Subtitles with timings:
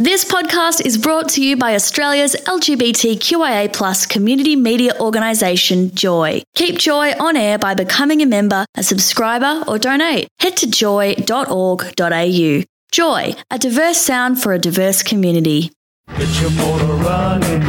[0.00, 6.44] This podcast is brought to you by Australia's LGBTQIA plus community media organisation, Joy.
[6.54, 10.28] Keep Joy on air by becoming a member, a subscriber, or donate.
[10.38, 12.62] Head to joy.org.au.
[12.92, 15.72] Joy, a diverse sound for a diverse community.
[16.16, 17.62] Get your motor running.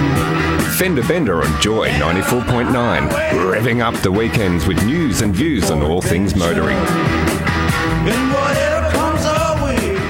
[0.77, 5.99] Fender Bender on Joy 94.9, revving up the weekends with news and views on all
[5.99, 6.77] things motoring.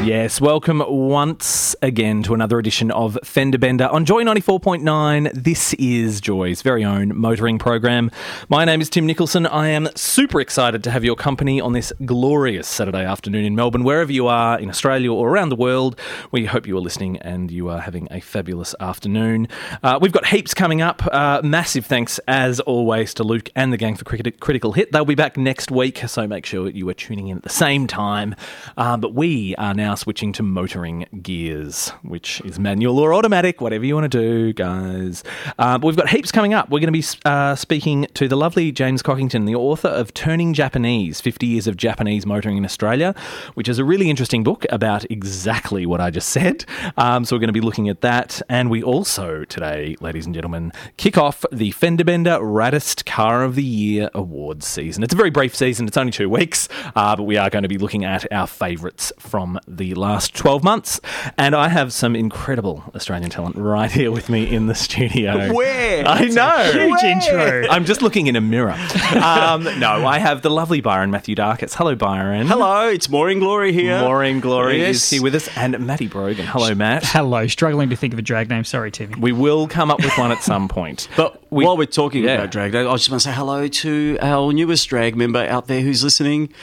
[0.10, 5.32] Yes, welcome once again to another edition of Fender Bender on Joy 94.9.
[5.36, 8.10] This is Joy's very own motoring program.
[8.50, 9.46] My name is Tim Nicholson.
[9.46, 13.84] I am super excited to have your company on this glorious Saturday afternoon in Melbourne,
[13.84, 15.96] wherever you are in Australia or around the world.
[16.32, 19.48] We hope you are listening and you are having a fabulous afternoon.
[19.84, 21.06] Uh, we've got heaps coming up.
[21.06, 24.92] Uh, massive thanks, as always, to Luke and the gang for Critical Hit.
[24.92, 27.86] They'll be back next week, so make sure you are tuning in at the same
[27.86, 28.34] time.
[28.76, 33.86] Uh, but we are now switching to motoring gears, which is manual or automatic, whatever
[33.86, 35.24] you want to do, guys.
[35.58, 36.70] Uh, we've got heaps coming up.
[36.70, 40.54] We're going to be uh, speaking to the lovely James Cockington, the author of Turning
[40.54, 43.14] Japanese 50 Years of Japanese Motoring in Australia,
[43.56, 46.66] which is a really interesting book about exactly what I just said.
[46.98, 48.42] Um, so we're going to be looking at that.
[48.48, 53.56] And we also, today, ladies and gentlemen, kick off the Fender Bender Raddest Car of
[53.56, 55.04] the Year awards season.
[55.04, 57.70] It's a very brief season, it's only two weeks, uh, but we are going to
[57.70, 61.00] be looking at our favourites from the last 12 months.
[61.38, 65.54] And I have some incredible Australian talent right here with me in the studio.
[65.54, 66.06] Where?
[66.08, 66.72] I know.
[66.72, 67.68] Huge intro.
[67.70, 68.78] I'm just looking in a mirror.
[69.16, 71.76] Um, no, I have the lovely Byron Mathioudakis.
[71.76, 72.48] Hello, Byron.
[72.48, 74.00] Hello, it's Maureen Glory here.
[74.02, 74.96] Maureen Glory Yes.
[74.98, 76.46] is here with us, and Matty Brogan.
[76.46, 77.04] Hello, Matt.
[77.06, 78.64] Hello, struggling to think of a drag name.
[78.64, 79.16] Sorry, Timmy.
[79.20, 81.08] We will come up with one at some point.
[81.18, 82.36] But We- while we're talking yeah.
[82.36, 85.82] about drag, I just want to say hello to our newest drag member out there
[85.82, 86.54] who's listening,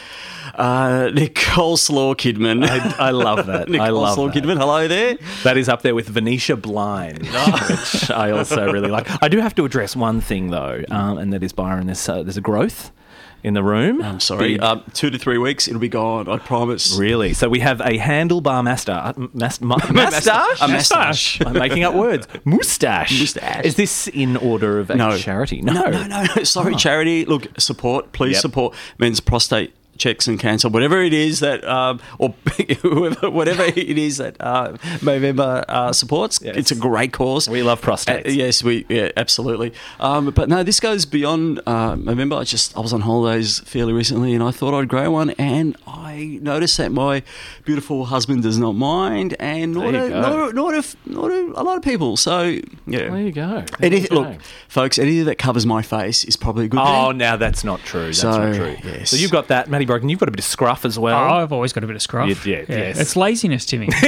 [0.54, 2.64] uh, Nicole Slaw Kidman.
[2.66, 3.68] I, I love that.
[3.74, 4.34] I love that.
[4.42, 5.16] Kidman, hello there.
[5.44, 7.18] That is up there with Venetia Blind,
[7.68, 9.06] which I also really like.
[9.22, 11.86] I do have to address one thing though, um, and that is Byron.
[11.86, 12.92] There's uh, there's a growth
[13.42, 14.02] in the room.
[14.02, 14.54] I'm sorry.
[14.54, 16.26] Big- Um, two to three weeks, it'll be gone.
[16.28, 16.96] I promise.
[16.98, 17.32] Really?
[17.32, 20.60] So we have a handlebar master, mas- ma- mustache.
[20.62, 21.40] A mustache.
[21.46, 22.26] I'm making up words.
[22.44, 23.20] Moustache.
[23.20, 23.64] Moustache.
[23.64, 25.60] Is this in order of a No charity?
[25.62, 26.24] No, no, no.
[26.34, 26.42] no.
[26.44, 27.24] Sorry, charity.
[27.24, 28.12] Look, support.
[28.12, 28.40] Please Yep.
[28.42, 32.34] support men's prostate checks and cancer, whatever it is that, um, or
[32.82, 36.40] whoever, whatever it is that uh, Movember uh, supports.
[36.42, 36.56] Yes.
[36.56, 37.48] It's a great cause.
[37.48, 38.26] We love prostates.
[38.26, 39.72] Uh, yes, we yeah, absolutely.
[40.00, 42.38] Um, but no, this goes beyond uh, Movember.
[42.40, 45.76] I just I was on holidays fairly recently, and I thought I'd grow one, and
[45.86, 47.22] I noticed that my
[47.64, 51.76] beautiful husband does not mind, and nor do, nor, nor, do, nor do a lot
[51.76, 52.16] of people.
[52.16, 52.42] So
[52.86, 53.46] yeah, There you go.
[53.46, 57.08] There Anything, you look, folks, anything that covers my face is probably a good Oh,
[57.08, 57.18] thing.
[57.18, 58.06] now that's not true.
[58.06, 58.76] That's So, not true.
[58.84, 59.10] yes.
[59.10, 60.08] So you've got that, Matty Brogan.
[60.08, 61.16] You've got a bit of scruff as well.
[61.18, 62.28] Oh, I've always got a bit of scruff.
[62.28, 62.98] You did, yes.
[62.98, 63.88] It's laziness, Timmy.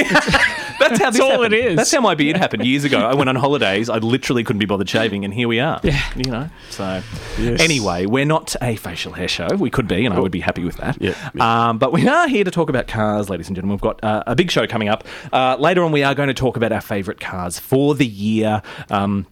[0.79, 1.53] That's how this all happened.
[1.53, 1.75] it is.
[1.75, 2.99] That's how my beard happened years ago.
[2.99, 3.89] I went on holidays.
[3.89, 5.79] I literally couldn't be bothered shaving, and here we are.
[5.83, 6.01] Yeah.
[6.15, 6.49] You know.
[6.69, 7.01] So
[7.39, 7.61] Yes.
[7.61, 9.47] anyway, we're not a facial hair show.
[9.57, 10.97] We could be, and I would be happy with that.
[11.01, 13.75] Yeah, Um, but we are here to talk about cars, ladies and gentlemen.
[13.75, 15.03] We've got uh, a big show coming up
[15.33, 15.91] uh, later on.
[15.91, 18.61] We are going to talk about our favourite cars for the year.
[18.89, 19.25] Um,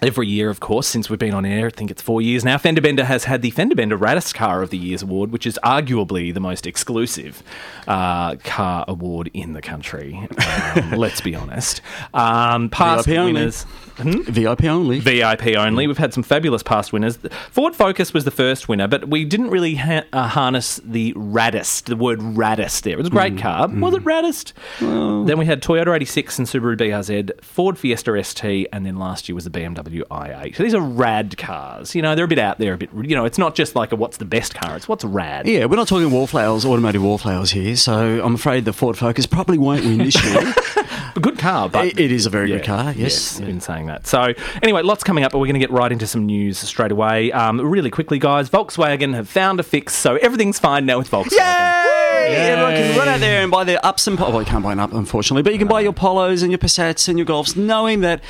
[0.00, 2.56] Every year, of course, since we've been on air, I think it's four years now,
[2.56, 5.58] Fender Bender has had the Fender Bender Raddest Car of the Year's award, which is
[5.64, 7.42] arguably the most exclusive
[7.88, 10.28] uh, car award in the country.
[10.76, 11.80] Um, let's be honest.
[12.14, 13.32] Um, past VIP only.
[13.32, 13.66] winners.
[13.98, 15.00] VIP only.
[15.00, 15.88] VIP only.
[15.88, 17.16] We've had some fabulous past winners.
[17.50, 21.86] Ford Focus was the first winner, but we didn't really ha- uh, harness the raddest,
[21.86, 22.92] the word raddest there.
[22.92, 23.66] It was a great car.
[23.66, 24.52] Was it raddest?
[24.78, 29.34] Then we had Toyota 86 and Subaru BRZ, Ford Fiesta ST, and then last year
[29.34, 30.56] was the BMW i8.
[30.56, 31.94] So these are rad cars.
[31.94, 33.92] You know, they're a bit out there, a bit, you know, it's not just like
[33.92, 35.46] a what's the best car, it's what's rad.
[35.46, 39.58] yeah, we're not talking wallflowers, automotive wallflowers here, so I'm afraid the Ford Focus probably
[39.58, 40.54] won't win this year.
[41.16, 43.40] A good car, but It- it is a very good car, yes.
[43.40, 44.06] in saying that.
[44.06, 46.92] So, anyway, lots coming up, but we're going to get right into some news straight
[46.92, 47.32] away.
[47.32, 51.32] Um, really quickly, guys, Volkswagen have found a fix, so everything's fine now with Volkswagen.
[51.32, 52.34] Yay!
[52.36, 54.72] Everyone can run out there and buy their ups and po- well, you can't buy
[54.72, 57.56] an up, unfortunately, but you can buy your Polos and your Passats and your Golfs,
[57.56, 58.20] knowing that.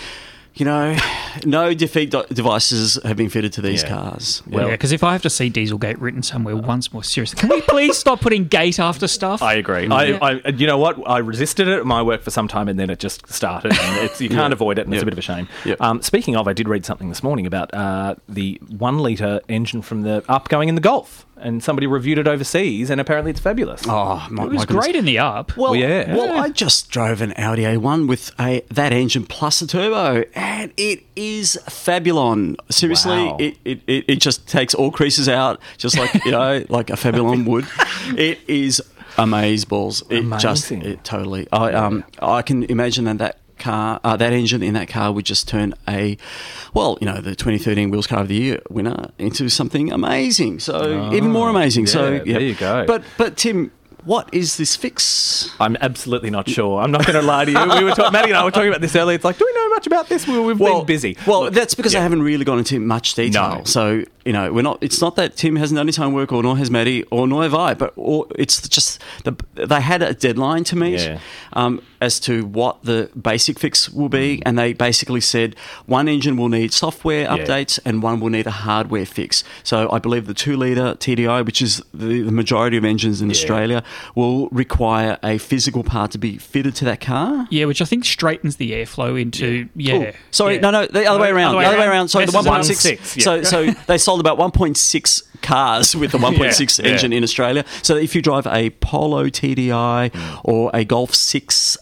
[0.55, 0.97] You know,
[1.45, 3.89] no defeat do- devices have been fitted to these Yeah.
[3.91, 4.43] cars.
[4.49, 7.49] Well, yeah, because if I have to see Dieselgate written somewhere once more seriously, can
[7.49, 9.41] we please stop putting gate after stuff?
[9.41, 9.87] I agree.
[9.89, 10.99] I, I, you know what?
[11.09, 13.71] I resisted it at my work for some time, and then it just started.
[13.71, 15.47] And it's, you can't avoid it, and it's a bit of a shame.
[15.65, 15.77] Yeah.
[15.79, 19.81] Um, speaking of, I did read something this morning about uh, the one liter engine
[19.83, 23.41] from the up going in the Golf, and somebody reviewed it overseas, and apparently it's
[23.41, 23.83] fabulous.
[23.87, 24.85] Oh, my, it was my goodness.
[24.87, 25.57] great in the up.
[25.57, 26.15] Well, yeah.
[26.15, 30.73] Well, I just drove an Audi A1 with a that engine plus a turbo, and
[30.77, 32.57] it is fabulon.
[32.71, 33.37] Seriously, Wow.
[33.39, 36.95] it, it, it, it just takes all creases out, just like you know, like a
[36.97, 37.67] fabulon would.
[38.19, 38.83] It is
[39.17, 40.03] amaze balls.
[40.11, 41.49] It just it totally.
[41.53, 45.25] I um I can imagine that that car, uh, that engine in that car would
[45.27, 46.17] just turn a,
[46.75, 50.61] well, you know, the 2013 Wheels Car of the Year winner into something amazing.
[50.61, 51.87] So even more amazing.
[51.87, 52.85] so Ah, yeah, there you go.
[52.87, 53.71] But but Tim,
[54.09, 55.51] what is this fix?
[55.61, 56.81] I'm absolutely not sure.
[56.81, 57.59] I'm not going to lie to you.
[57.79, 59.15] We were talking, Maddie and I were talking about this earlier.
[59.17, 60.27] It's like, do we know much about this?
[60.27, 61.15] Well, we've been busy.
[61.27, 62.01] Well, Look, that's because yeah.
[62.01, 63.59] I haven't really gone into much detail.
[63.59, 63.65] No.
[63.65, 64.77] So you know, we're not.
[64.83, 67.55] It's not that Tim hasn't done his homework, or nor has Maddie, or nor have
[67.55, 67.73] I.
[67.73, 71.19] But or it's just the, they had a deadline to meet Yeah.
[71.55, 75.57] um, as to what the basic fix will be, and they basically said
[75.87, 77.39] one engine will need software Yeah.
[77.39, 79.45] updates and one will need a hardware fix.
[79.63, 83.83] So I believe the two-liter TDI, which is the, the majority of engines in Australia,
[84.15, 87.47] will require a physical part to be fitted to that car.
[87.51, 89.95] Yeah, which I think straightens the airflow into yeah.
[89.95, 90.61] Oh, sorry, yeah.
[90.61, 91.55] no, no, the other way around.
[91.55, 92.09] The other way around.
[92.09, 92.45] Sorry, the up.
[92.45, 92.61] 1.6.
[92.71, 93.23] 1.6, yeah.
[93.25, 97.19] So, so they sold about 1.6 cars with the 1.6 Yeah, engine yeah.
[97.19, 97.65] in Australia.
[97.83, 100.41] So if you drive a Polo TDI Mm.
[100.45, 101.77] or a Golf 6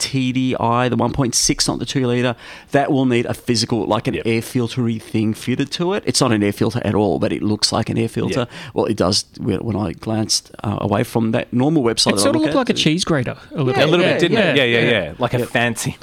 [0.00, 2.34] TDI, the 1.6, not the 2 litre,
[2.72, 4.26] that will need a physical, like an Yep.
[4.26, 6.02] air filtery thing fitted to it.
[6.06, 8.46] It's not an air filter at all, but it looks like an air filter.
[8.74, 12.14] Well, it does when when I glanced uh, away from that normal website.
[12.14, 12.56] It sort of looked at.
[12.56, 14.20] like a cheese grater a little Yeah, a little bit.
[14.20, 14.56] bit, didn't it?
[14.56, 15.02] yeah, Yeah, yeah, yeah.
[15.04, 15.14] yeah.
[15.18, 15.96] Like a fancy.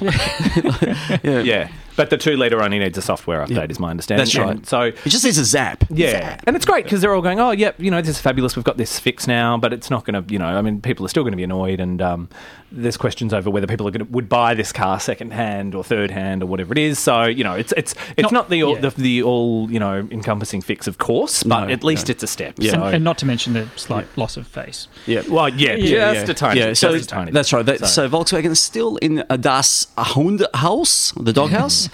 [1.22, 1.40] Yeah.
[1.52, 1.68] yeah.
[1.98, 4.24] But the two litre only needs a software update, is my understanding.
[4.24, 4.50] That's right.
[4.56, 5.84] And So It just needs a zap.
[5.90, 6.44] Yeah, Zap.
[6.46, 8.56] and it's great because they're all going, "Oh, yep, you know, this is fabulous.
[8.56, 11.04] We've got this fix now." But it's not going to, you know, I mean, people
[11.04, 12.28] are still going to be annoyed, and um,
[12.72, 15.82] there's questions over whether people are going to would buy this car second hand or
[15.82, 16.98] third hand or whatever it is.
[17.00, 18.80] So you know, it's it's it's not, Not- the, all, yeah.
[18.80, 22.12] the the all you know encompassing fix, of course, but No, at least no.
[22.12, 22.54] it's a step.
[22.58, 22.72] Yeah.
[22.72, 24.86] So, And, and not to mention the slight loss of face.
[25.06, 25.22] Yeah.
[25.28, 26.30] well, yeah, Yeah, just yeah.
[26.30, 27.32] a tiny, Yeah, just so a tiny.
[27.32, 27.66] that's right.
[27.66, 28.08] That, So- so.
[28.08, 31.87] Volkswagen is still in a Das Hundehaus, the doghouse.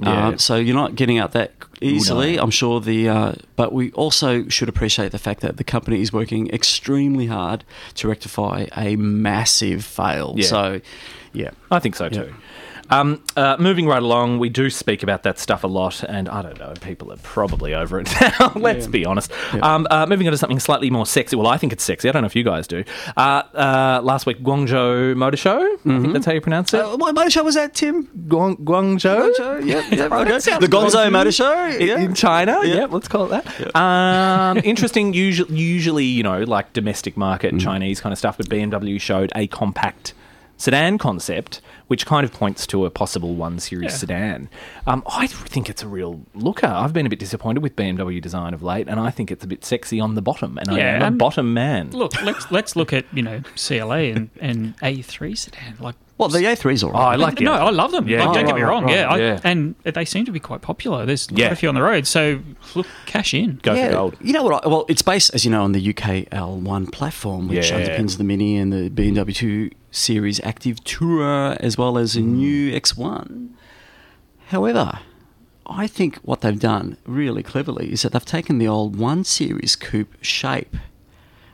[0.00, 0.28] Yeah.
[0.28, 2.36] Uh, so you're not getting out that easily.
[2.36, 2.42] no.
[2.42, 6.12] I'm sure the, uh, but we also should appreciate the fact that the company is
[6.12, 7.64] working extremely hard
[7.96, 10.34] to rectify a massive fail.
[10.36, 10.46] Yeah.
[10.46, 10.80] So,
[11.32, 11.50] yeah.
[11.70, 12.34] I think so too.
[12.90, 16.42] Um, uh, moving right along, we do speak about that stuff a lot, and I
[16.42, 18.52] don't know, people are probably over it now.
[18.56, 19.30] Let's be honest.
[19.62, 21.36] Um, uh, moving on to something slightly more sexy.
[21.36, 22.08] Well, I think it's sexy.
[22.08, 22.84] I don't know if you guys do.
[23.16, 23.20] Uh,
[23.54, 25.60] uh, last week, Guangzhou Motor Show.
[25.60, 26.80] I think that's how you pronounce it.
[26.80, 28.06] Uh, what motor show was that, Tim?
[28.26, 29.28] Guang- Guangzhou.
[29.68, 30.58] Yeah, yeah, okay.
[30.58, 31.66] The Gonzo Motor Show.
[31.66, 31.98] Yeah.
[31.98, 32.74] In China, Yeah.
[32.74, 33.76] yeah, let's call it that.
[33.76, 35.12] Um, interesting.
[35.14, 37.60] Usually, usually, you know, like domestic market Mm.
[37.60, 38.36] Chinese kind of stuff.
[38.38, 40.12] But BMW showed a compact
[40.58, 43.96] sedan concept, which kind of points to a possible one series Yeah.
[43.96, 44.48] sedan.
[44.86, 46.66] Um, I think it's a real looker.
[46.66, 49.46] I've been a bit disappointed with BMW design of late, and I think it's a
[49.48, 50.58] bit sexy on the bottom.
[50.58, 51.92] And I'm a bottom man.
[51.92, 55.76] Look, let's let's look at you know CLA and, and A3 sedan.
[55.80, 58.08] Like, Well, the A3's all Oh, I like the no, I love them.
[58.08, 58.18] Yeah.
[58.20, 58.84] Like, Oh, don't get me wrong.
[58.84, 59.40] right, yeah, I, yeah.
[59.44, 61.06] and they seem to be quite popular.
[61.06, 61.46] There's Yeah.
[61.46, 62.06] quite a few on the road.
[62.08, 62.40] So
[62.74, 63.60] look, cash in.
[63.62, 64.16] Go for gold.
[64.20, 64.64] You know what?
[64.64, 67.80] I, well, it's based, as you know, on the UKL1 platform, which Yeah.
[67.80, 72.72] underpins the Mini and the BMW 2 Series Active Tourer, as well as a new
[72.74, 73.50] X1.
[74.48, 74.98] However,
[75.66, 79.76] I think what they've done really cleverly is that they've taken the old 1 Series
[79.76, 80.76] coupe shape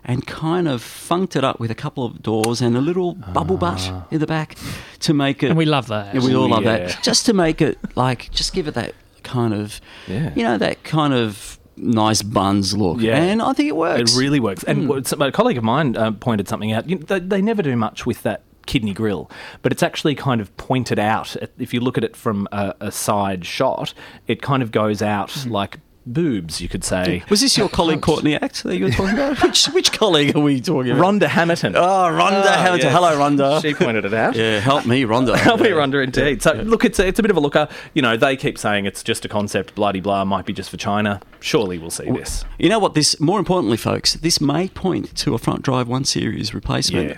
[0.04, 3.56] and kind of funked it up with a couple of doors and a little bubble
[3.56, 4.56] butt in the back
[5.00, 5.48] to make it.
[5.48, 6.14] And we love that.
[6.14, 6.78] Yeah, we all love yeah.
[6.86, 6.98] that.
[7.02, 10.32] Just to make it like, just give it that kind of, Yeah.
[10.34, 13.00] you know, that kind of nice buns look.
[13.00, 13.16] Yeah.
[13.16, 14.12] and I think it works.
[14.14, 14.62] It really works.
[14.64, 16.88] And what- a colleague of mine uh, pointed something out.
[16.88, 19.30] You know, they, they never do much with that kidney grill,
[19.62, 21.36] but it's actually kind of pointed out.
[21.58, 23.92] If you look at it from a, a side shot,
[24.26, 25.50] it kind of goes out Hmm.
[25.50, 27.22] like boobs, you could say.
[27.30, 29.42] Was this your colleague Courtney Act that you were talking about?
[29.42, 31.02] which which colleague are we talking about?
[31.02, 31.74] Rhonda Hamilton.
[31.76, 32.86] Oh, Rhonda Ah, Hamilton.
[32.86, 32.94] yes.
[32.94, 33.62] Hello, Rhonda.
[33.62, 34.34] She pointed it out.
[34.36, 35.36] yeah, help me, Rhonda.
[35.44, 36.42] Help me, Rhonda, indeed.
[36.42, 37.68] So, look, it's a, it's a bit of a looker.
[37.94, 40.76] You know, they keep saying it's just a concept, bloody blah, might be just for
[40.76, 41.20] China.
[41.40, 42.44] Surely we'll see this.
[42.58, 42.94] You know what?
[42.94, 47.10] This more importantly, folks, this may point to a front drive one series replacement.
[47.10, 47.16] Yeah.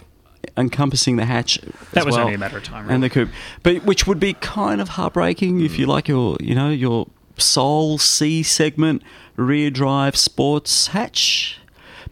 [0.56, 1.58] Encompassing the hatch,
[1.92, 3.30] That as was well, only a matter of time, and the coupe,
[3.64, 7.08] but which would be kind of heartbreaking if you like your, you know, your
[7.40, 9.02] Soul C segment
[9.36, 11.58] rear drive sports hatch.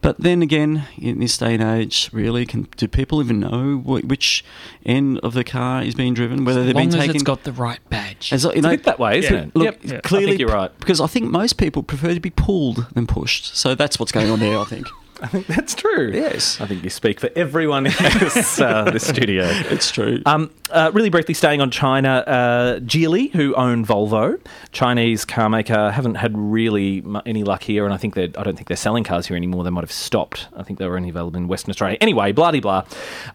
[0.01, 4.45] But then again, in this day and age, really, can do people even know which
[4.85, 6.45] end of the car is being driven?
[6.45, 8.31] Whether As they've long been as taking it's got the right badge.
[8.31, 9.41] as, you It's know, a bit that way, isn't Yeah.
[9.43, 9.55] it?
[9.55, 9.79] Look, Yep.
[9.83, 9.99] Yeah.
[10.01, 10.79] Clearly, I think you're right.
[10.79, 13.55] Because I think most people prefer to be pulled than pushed.
[13.57, 14.85] So that's what's going on there, I think.
[15.21, 16.11] I think that's true.
[16.13, 16.59] Yes.
[16.59, 19.45] I think you speak for everyone in this, uh, this studio.
[19.45, 20.21] It's true.
[20.25, 24.39] Um, uh, really briefly staying on China, uh, Geely, who own Volvo,
[24.71, 28.55] Chinese car maker, haven't had really any luck here, and I think they're, I don't
[28.55, 29.63] think they're selling cars here anymore.
[29.63, 30.47] They might have stopped.
[30.55, 31.97] I think they were only available in Western Australia.
[32.01, 32.85] Anyway, blah de blah.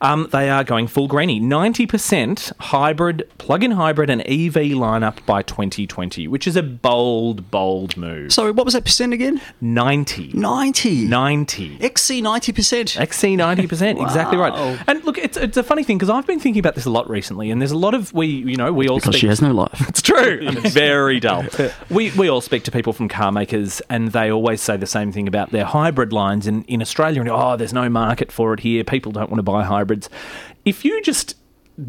[0.00, 5.42] Um, they are going full greeny, ninety percent hybrid, plug-in hybrid, and EV lineup by
[5.42, 8.32] 2020, which is a bold, bold move.
[8.32, 9.40] Sorry, what was that percent again?
[9.60, 10.32] 90.
[10.34, 11.06] 90.
[11.06, 11.69] 90.
[11.78, 11.82] XC90.
[11.82, 12.88] XC ninety percent.
[12.90, 14.52] XC90%, exactly right.
[14.86, 17.08] And look, it's, it's a funny thing because I've been thinking about this a lot
[17.08, 19.40] recently, and there's a lot of, we, you know, we all Because speak she has
[19.40, 19.80] no life.
[19.90, 20.40] It's true.
[20.46, 21.44] I'm very dull.
[21.88, 25.10] We, we all speak to people from car makers, and they always say the same
[25.12, 27.20] thing about their hybrid lines in, in Australia.
[27.20, 28.84] And oh, there's no market for it here.
[28.84, 30.08] People don't want to buy hybrids.
[30.64, 31.36] If you just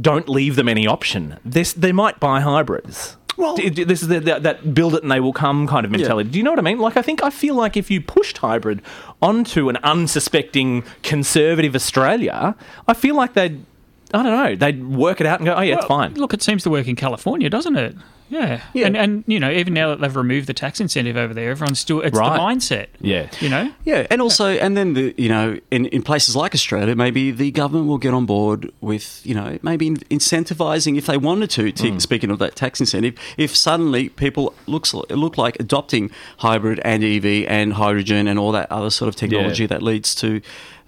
[0.02, 3.18] don't leave them any option, this, they might buy hybrids.
[3.42, 5.86] Well- D- d- this is the, that that build it and they will come kind
[5.86, 6.30] of mentality.
[6.30, 6.80] Do you know what I mean?
[6.80, 8.82] Like, I think I feel like if you pushed hybrid
[9.22, 12.56] onto an unsuspecting conservative Australia,
[12.88, 13.66] I feel like they'd,
[14.14, 16.14] I don't know, they'd work it out and go, oh yeah, it's fine.
[16.16, 17.96] Look, it seems to work in California, doesn't it?
[18.30, 18.62] Yeah.
[18.74, 18.86] Yeah.
[18.88, 21.80] And, and, you know, even now that they've removed the tax incentive over there, everyone's
[21.80, 22.32] still, it's Right.
[22.38, 22.88] the mindset.
[23.02, 23.30] Yeah.
[23.42, 23.74] You know?
[23.84, 27.52] Yeah, and also, and then the you know, in, in places like Australia, maybe the
[27.52, 31.74] government will get on board with you know maybe in- incentivizing if they wanted to.
[31.74, 32.02] to mm.
[32.02, 37.04] Speaking of that tax incentive, if suddenly people looks li- look like adopting hybrid and
[37.04, 39.68] EV and hydrogen and all that other sort of technology Yeah.
[39.68, 40.42] that leads to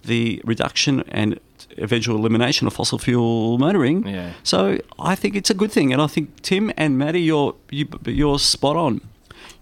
[0.03, 1.39] the reduction and
[1.77, 4.07] eventual elimination of fossil fuel motoring.
[4.07, 4.33] Yeah.
[4.43, 7.87] So I think it's a good thing, and I think Tim and Maddie, you're you,
[8.05, 9.01] you're spot on.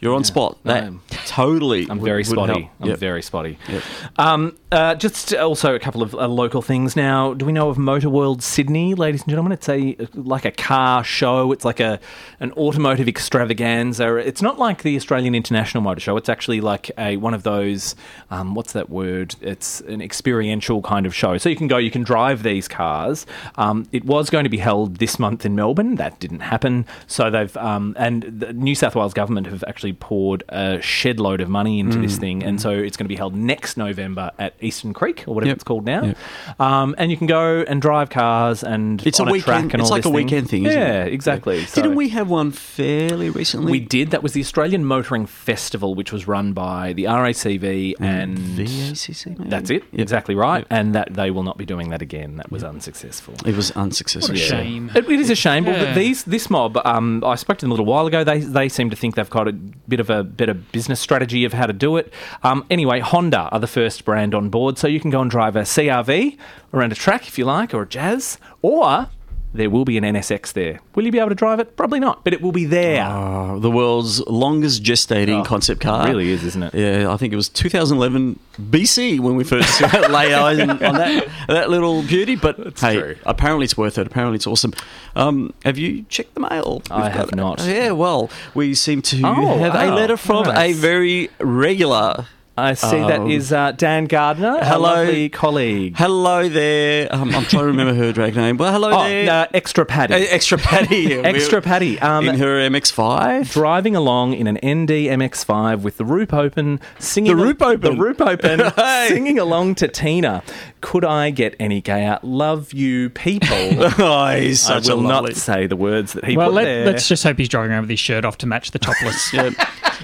[0.01, 0.57] You're on spot.
[0.63, 0.91] That
[1.27, 1.85] totally.
[1.89, 2.71] I'm would- very spotty.
[2.79, 2.97] I'm Yep.
[2.99, 3.59] very spotty.
[3.69, 3.83] Yep.
[4.17, 7.33] Um, uh, just also a couple of uh, local things now.
[7.35, 9.51] Do we know of Motor World Sydney, ladies and gentlemen?
[9.51, 11.51] It's a like a car show.
[11.51, 11.99] It's like a
[12.39, 14.15] an automotive extravaganza.
[14.15, 16.17] It's not like the Australian International Motor Show.
[16.17, 17.95] It's actually like a one of those.
[18.31, 19.35] Um, what's that word?
[19.41, 21.37] It's an experiential kind of show.
[21.37, 23.25] So you can go, you can drive these cars.
[23.55, 25.95] Um, it was going to be held this month in Melbourne.
[25.95, 26.85] That didn't happen.
[27.07, 31.41] So they've um, and the New South Wales government have actually poured a shed load
[31.41, 34.53] of money into this thing, and so it's going to be held next November at
[34.61, 35.55] Eastern Creek or whatever Yep.
[35.55, 36.03] it's called now.
[36.05, 36.17] Yep.
[36.59, 39.73] Um, and you can go and drive cars and It's on a track weekend.
[39.73, 41.13] and It's all like this a weekend thing, isn't yeah, it?
[41.13, 41.65] exactly.
[41.65, 43.71] So- Didn't we have one fairly recently?
[43.71, 44.11] we did.
[44.11, 49.37] That was the Australian Motoring Festival, which was run by the RACV and VACC.
[49.37, 49.49] Maybe?
[49.49, 49.83] That's it.
[49.91, 50.01] Yep.
[50.01, 50.59] Exactly right.
[50.59, 50.67] Yep.
[50.69, 52.37] And that they will not be doing that again.
[52.37, 53.33] That was unsuccessful.
[53.45, 54.33] It was unsuccessful.
[54.33, 54.47] What a Yeah.
[54.61, 54.91] shame.
[54.95, 57.73] It, it is a shame, but these this mob, um, I spoke to them a
[57.73, 58.23] little while ago.
[58.23, 59.55] They they seem to think they've got a
[59.87, 62.13] bit of a better business strategy of how to do it.
[62.43, 65.55] Um, anyway, Honda are the first brand on board, so you can go and drive
[65.55, 66.37] a CRV
[66.73, 69.09] around a track if you like, or a Jazz, or
[69.53, 70.79] there will be an NSX there.
[70.95, 71.75] Will you be able to drive it?
[71.75, 73.03] Probably not, but it will be there.
[73.03, 76.07] Uh, the world's longest gestating Oh, concept car.
[76.07, 76.73] really is, isn't it?
[76.73, 81.69] Yeah, I think it was 2011 BC when we first lay eyes on, that that
[81.69, 82.35] little beauty.
[82.37, 83.15] But hey, true.
[83.25, 84.07] apparently it's worth it.
[84.07, 84.73] Apparently it's awesome.
[85.15, 86.81] Um, have you checked the mail?
[86.89, 87.61] I We've have not.
[87.65, 92.27] Yeah, well, we seem to Oh, have a letter from a very regular
[92.57, 94.93] I see that Um, is uh, Dan Gardner, a hello.
[94.95, 95.95] lovely colleague.
[95.95, 97.07] Hello there.
[97.09, 98.57] Um, I'm trying to remember her drag name.
[98.57, 99.25] Well, hello Oh, there.
[99.25, 100.13] no, extra Patty.
[100.13, 101.13] Uh, extra Patty.
[101.31, 101.97] Extra Patty.
[101.99, 103.51] Um, in her MX5.
[103.53, 107.95] driving along in an ND MX5 with the roof open, singing The roof open.
[107.95, 109.07] the roof open, Hey.
[109.09, 110.43] singing along to Tina.
[110.81, 112.23] Could I get any gay out?
[112.25, 113.47] Love you, people.
[113.97, 116.63] Oh, he's such I will a not say the words that he Well, put let,
[116.65, 116.85] there.
[116.85, 119.33] let's just hope he's driving around with his shirt off to match the topless.
[119.33, 119.51] Yeah.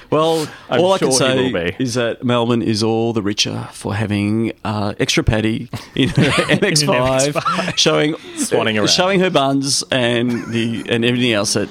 [0.09, 4.53] Well, I'm all I can say is that Melbourne is all the richer for having
[4.63, 6.23] uh, extra patty in her
[6.55, 7.77] MX5, MX5.
[7.77, 8.89] showing Swanning around.
[8.89, 11.69] showing her buns and the and everything else that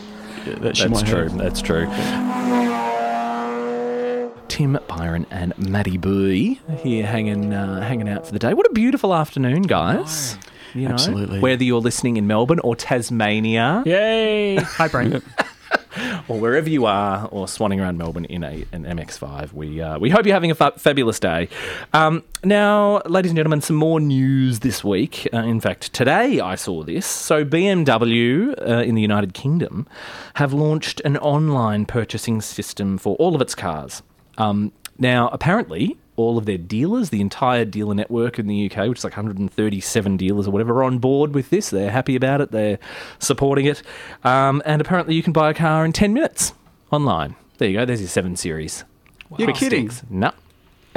[0.60, 1.22] that she That's might true.
[1.28, 1.38] have.
[1.38, 1.86] That's true.
[4.48, 8.54] Tim Byron and Maddie Booey here hanging uh, hanging out for the day.
[8.54, 10.38] What a beautiful afternoon, guys.
[10.74, 11.40] You know, Absolutely.
[11.40, 14.56] Whether you're listening in Melbourne or Tasmania Yay!
[14.56, 15.22] Hi, Brain.
[16.28, 20.10] or wherever you are, or swanning around Melbourne in a, an MX5, we uh, we
[20.10, 21.48] hope you're having a fa- fabulous day.
[21.92, 25.28] Um, now, ladies and gentlemen, some more news this week.
[25.32, 27.06] Uh, in fact, today I saw this.
[27.06, 29.86] So BMW uh, in the United Kingdom
[30.34, 34.02] have launched an online purchasing system for all of its cars.
[34.38, 35.96] Um, now, apparently.
[36.16, 40.16] All of their dealers, the entire dealer network in the UK, which is like 137
[40.16, 41.70] dealers or whatever, are on board with this.
[41.70, 42.50] They're happy about it.
[42.52, 42.78] They're
[43.18, 43.82] supporting it.
[44.24, 46.54] Um, and apparently, you can buy a car in 10 minutes
[46.90, 47.36] online.
[47.58, 47.84] There you go.
[47.84, 48.84] There's your 7 Series.
[49.38, 49.90] You're kidding.
[50.10, 50.32] No.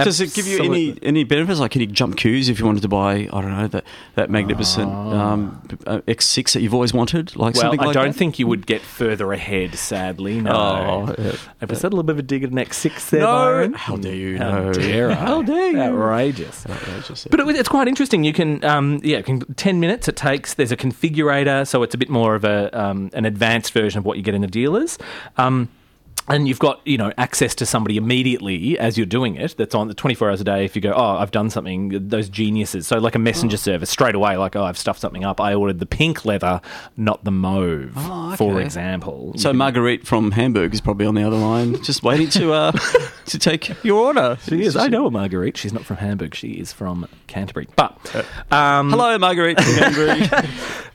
[0.04, 1.60] Does it give you any any benefits?
[1.60, 3.28] Like, can you jump queues if you wanted to buy?
[3.32, 3.84] I don't know that
[4.16, 8.08] that magnificent um, uh, X6 that you've always wanted, like Well, something I like don't
[8.08, 8.16] that?
[8.16, 10.42] think you would get further ahead, sadly.
[10.42, 10.52] No.
[10.52, 11.34] Oh, yeah.
[11.60, 13.26] Have we said a little bit of a dig at an X6 there, No.
[13.28, 13.74] Byron?
[13.74, 14.38] How dare you?
[14.38, 14.74] How No.
[14.74, 15.14] dare I?
[15.16, 15.80] How dare you?
[15.80, 16.66] Outrageous.
[16.70, 17.30] Outrageous, yeah.
[17.32, 18.24] But it, it's quite interesting.
[18.24, 20.54] You can, um, yeah, can, ten minutes it takes.
[20.54, 24.06] There's a configurator, so it's a bit more of a um, an advanced version of
[24.06, 24.98] what you get in the dealers.
[25.38, 25.70] Um,
[26.30, 29.88] and you've got you know access to somebody immediately as you're doing it that's on
[29.88, 30.66] the 24 hours a day.
[30.66, 32.88] If you go oh i've done something those geniuses.
[32.88, 35.42] So like a messenger service straight away like oh i've stuffed something up.
[35.42, 36.62] I ordered the pink leather
[36.98, 39.34] not the mauve Oh, for example.
[39.38, 42.72] So Marguerite from Hamburg is probably on the other line, just waiting to uh,
[43.26, 44.38] to take your order.
[44.44, 44.76] she is.
[44.76, 45.58] I know a marguerite.
[45.58, 46.36] She's not from hamburg.
[46.36, 47.68] She is from canterbury.
[47.76, 47.98] But
[48.52, 50.50] um, Hello, Marguerite from Hamburg.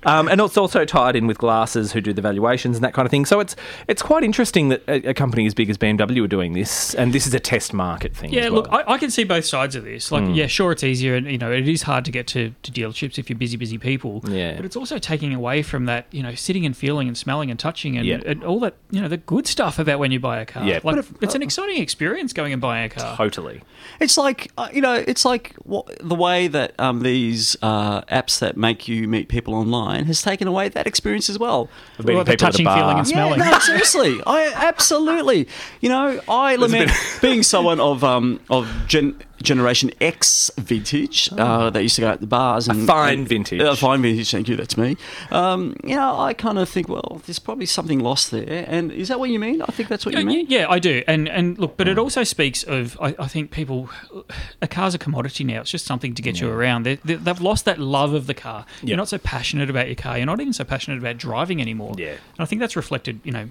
[0.07, 3.07] Um, and it's also tied in with Glass's who do the valuations and that kind
[3.07, 3.25] of thing.
[3.25, 3.57] So it's
[3.89, 7.13] it's quite interesting that a, a company as big as BMW are doing this, and
[7.13, 8.33] this is a test market thing.
[8.33, 8.69] Yeah, as look.
[8.71, 10.11] I, I can see both sides of this.
[10.13, 12.73] Like, yeah, sure, it's easier, and you know, it is hard to get to, to
[12.73, 14.23] dealerships if you're busy, busy people.
[14.29, 14.57] Yeah.
[14.57, 17.59] but it's also taking away from that, you know, sitting and feeling and smelling and
[17.59, 18.21] touching and, Yeah.
[18.25, 20.65] and all that, you know, the good stuff about when you buy a car.
[20.65, 20.81] Yeah.
[20.83, 23.17] like But it's an exciting experience going and buying a car.
[23.17, 23.63] totally.
[24.01, 28.39] It's like uh, you know, it's like what, the way that um, these uh, apps
[28.41, 31.69] that make you meet people online has taken away that experience as well.
[31.99, 33.39] Of meeting Well, the people at a touching, feeling, and smelling.
[33.39, 35.49] Yeah, no, seriously, I absolutely.
[35.81, 36.91] You know, I lament
[37.23, 42.21] being someone of um of gen, Generation X vintage uh, that used to go out
[42.21, 43.61] the bars and fine and- vintage.
[43.61, 44.31] Uh, fine vintage.
[44.31, 44.57] Thank you.
[44.57, 44.97] That's me.
[45.31, 48.65] Um, you know, I kind of think, well, there's probably something lost there.
[48.69, 49.61] And is that what you mean?
[49.63, 50.47] I think that's what Yeah, you mean.
[50.49, 51.03] yeah, I do.
[51.07, 53.91] And and look, but it also speaks of I, I think people,
[54.63, 55.61] a car's a commodity now.
[55.61, 56.85] It's just something to get you around.
[56.85, 58.65] They, they, they've lost that love of the car.
[58.83, 58.89] Yeah.
[58.91, 60.17] You're not so passionate about your car.
[60.17, 61.95] You're not even so passionate about driving anymore.
[61.99, 62.11] Yeah.
[62.13, 63.21] And I think that's reflected.
[63.25, 63.49] You know,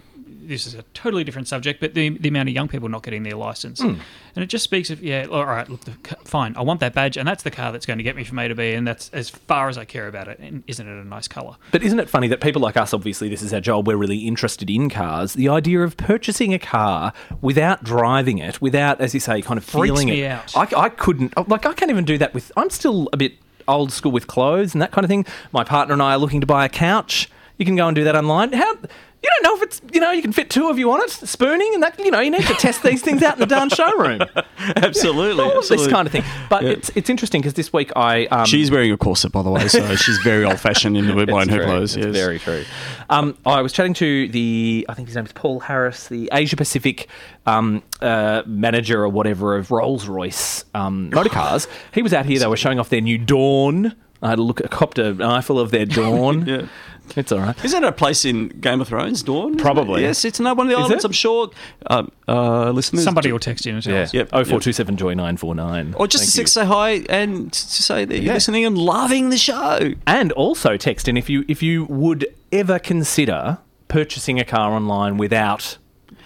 [0.47, 3.23] this is a totally different subject, but the the amount of young people not getting
[3.23, 3.95] their license, Hmm.
[4.35, 5.25] and it just speaks of yeah.
[5.31, 5.91] All right, look, the,
[6.25, 6.55] fine.
[6.55, 8.47] I want that badge, and that's the car that's going to get me from A
[8.47, 10.39] to B, and that's as far as I care about it.
[10.39, 11.55] And isn't it a nice color?
[11.71, 14.19] But isn't it funny that people like us, obviously, this is our job, we're really
[14.27, 15.33] interested in cars.
[15.33, 19.63] The idea of purchasing a car without driving it, without, as you say, kind of
[19.63, 20.27] Freaks feeling me it.
[20.31, 20.55] out.
[20.55, 23.33] I, I couldn't, like, I can't even do that with, I'm still a bit
[23.67, 25.25] old school with clothes and that kind of thing.
[25.53, 27.29] My partner and I are looking to buy a couch.
[27.63, 28.51] You can go and do that online.
[28.51, 28.73] How.
[29.23, 31.09] You don't know if it's, you know, you can fit two of you on it,
[31.09, 33.69] spooning, and that, you know, you need to test these things out in the darn
[33.69, 34.19] showroom.
[34.75, 35.85] Absolutely, All of absolutely.
[35.85, 36.23] this kind of thing.
[36.49, 38.25] But it's it's interesting because this week I.
[38.25, 41.25] Um, She's wearing a corset, by the way, so she's very old fashioned in the
[41.25, 41.95] buying It's her clothes.
[41.95, 42.13] It's yes.
[42.13, 42.65] very true.
[43.09, 46.57] Um, I was chatting to the, I think his name is Paul Harris, the Asia
[46.57, 47.07] Pacific
[47.45, 51.69] um, uh, manager or whatever of Rolls Royce um, motor cars.
[51.93, 52.39] He was out here.
[52.39, 53.95] They were showing off their new Dawn.
[54.23, 56.45] I had a look, copped an eyeful of their Dawn.
[56.45, 56.65] Yeah.
[57.15, 57.63] It's all right.
[57.65, 59.49] Isn't it a place in Game of Thrones, Dawn?
[59.49, 59.61] Isn't it?
[59.61, 60.01] Probably.
[60.01, 61.07] Yes, it's another one of the Is islands, it?
[61.07, 61.49] I'm sure.
[61.87, 63.03] Um, uh, listeners.
[63.03, 64.01] Somebody will text in and tell Yeah.
[64.01, 64.13] us.
[64.13, 64.29] Yep.
[64.33, 65.93] Oh four two seven joy nine four nine.
[65.97, 68.33] Or just to say hi and to say that you're Yeah.
[68.33, 69.91] listening and loving the show.
[70.07, 75.17] And also text in if you if you would ever consider purchasing a car online
[75.17, 75.77] without,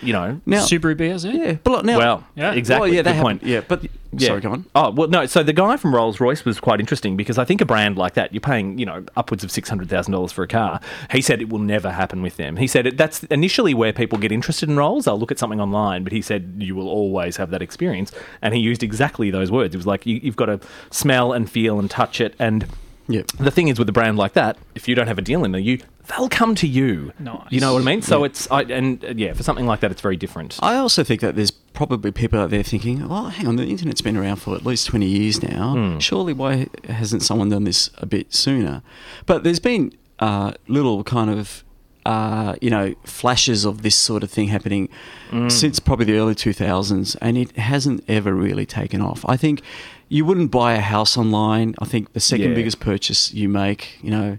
[0.02, 1.34] you know, Now, Subaru BRZ.
[1.34, 2.54] yeah, but now, well, Yeah.
[2.54, 2.90] exactly.
[2.90, 3.44] Well, yeah, that point.
[3.44, 3.86] Yeah, but
[4.18, 4.66] sorry, go on.
[4.76, 5.26] Oh well, no.
[5.26, 8.14] So the guy from Rolls Royce was quite interesting because I think a brand like
[8.16, 10.80] that, you're paying you know upwards of six hundred thousand dollars for a car.
[11.12, 12.58] He said it will never happen with them.
[12.58, 15.06] He said it, that's initially where people get interested in Rolls.
[15.06, 18.12] They'll look at something online, but he said you will always have that experience.
[18.42, 19.74] And he used exactly those words.
[19.74, 20.60] It was like you, you've got to
[20.92, 22.36] smell and feel and touch it.
[22.40, 22.66] And
[23.08, 23.22] Yeah.
[23.40, 25.52] the thing is with a brand like that, if you don't have a deal in
[25.54, 27.12] there, you they'll come to you.
[27.20, 27.48] Nice.
[27.50, 28.02] You know what I mean?
[28.02, 30.58] So it's I, and uh, yeah, for something like that, it's very different.
[30.62, 34.02] I also think that there's probably people out there thinking, oh, hang on, the internet's
[34.02, 35.74] been around for at least 20 years now.
[35.74, 36.00] Hmm.
[36.00, 38.82] Surely, why hasn't someone done this a bit sooner?
[39.26, 41.63] But there's been uh, little kind of.
[42.06, 44.88] Uh, you know, flashes of this sort of thing happening
[45.30, 45.50] Hmm.
[45.50, 49.26] since probably the early 2000s, and it hasn't ever really taken off.
[49.28, 49.62] I think
[50.08, 51.76] you wouldn't buy a house online.
[51.80, 52.56] I think the second Yeah.
[52.56, 54.38] biggest purchase you make, you know,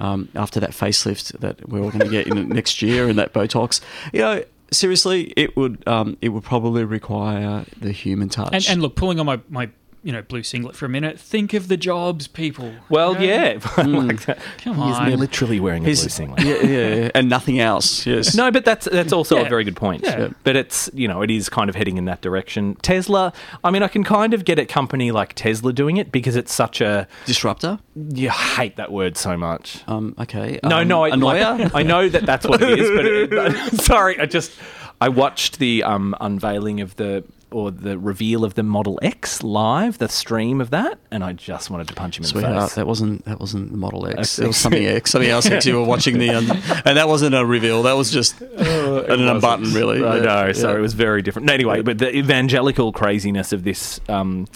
[0.00, 3.32] um, after that facelift that we're all going to get in next year and that
[3.32, 3.80] Botox,
[4.12, 8.52] you know, seriously, it would um, it would probably require the human touch.
[8.52, 9.70] And, and look, pulling on my, my
[10.02, 11.18] you know blue singlet for a minute.
[11.20, 12.72] Think of the jobs, people.
[12.88, 13.34] well, You know?
[13.34, 13.52] yeah,
[13.84, 14.38] like that.
[14.58, 15.10] Come He's on.
[15.16, 16.42] literally wearing a blue singlet.
[16.42, 18.06] yeah, yeah, yeah, and nothing else.
[18.10, 18.34] Yes.
[18.34, 20.04] No, but that's that's also a very good point.
[20.04, 20.30] Yeah.
[20.42, 22.74] But it's you know it is kind of heading in that direction.
[22.76, 23.32] Tesla,
[23.62, 26.52] I mean, I can kind of get a company like Tesla doing it because it's
[26.52, 27.78] such a disruptor.
[27.94, 29.84] you hate that word so much.
[29.86, 30.58] Um, okay.
[30.64, 31.58] No, um, no, I, annoyer.
[31.58, 34.52] like, I know that that's what it is, but, it, but sorry, I just
[35.00, 39.98] I watched the um, unveiling of the or the reveal of the Model X live,
[39.98, 42.74] the stream of that, and I just wanted to punch him in the face.
[42.74, 44.38] that wasn't that wasn't the Model X.
[44.38, 45.66] It was something X, something else X.
[45.66, 46.50] You were watching the, um,
[46.84, 47.82] and that wasn't a reveal.
[47.82, 50.04] That was just an unbutton, really.
[50.04, 50.76] I Yeah, know, so yeah.
[50.78, 51.46] it was very different.
[51.46, 54.46] No, Anyway, but the evangelical craziness of this um,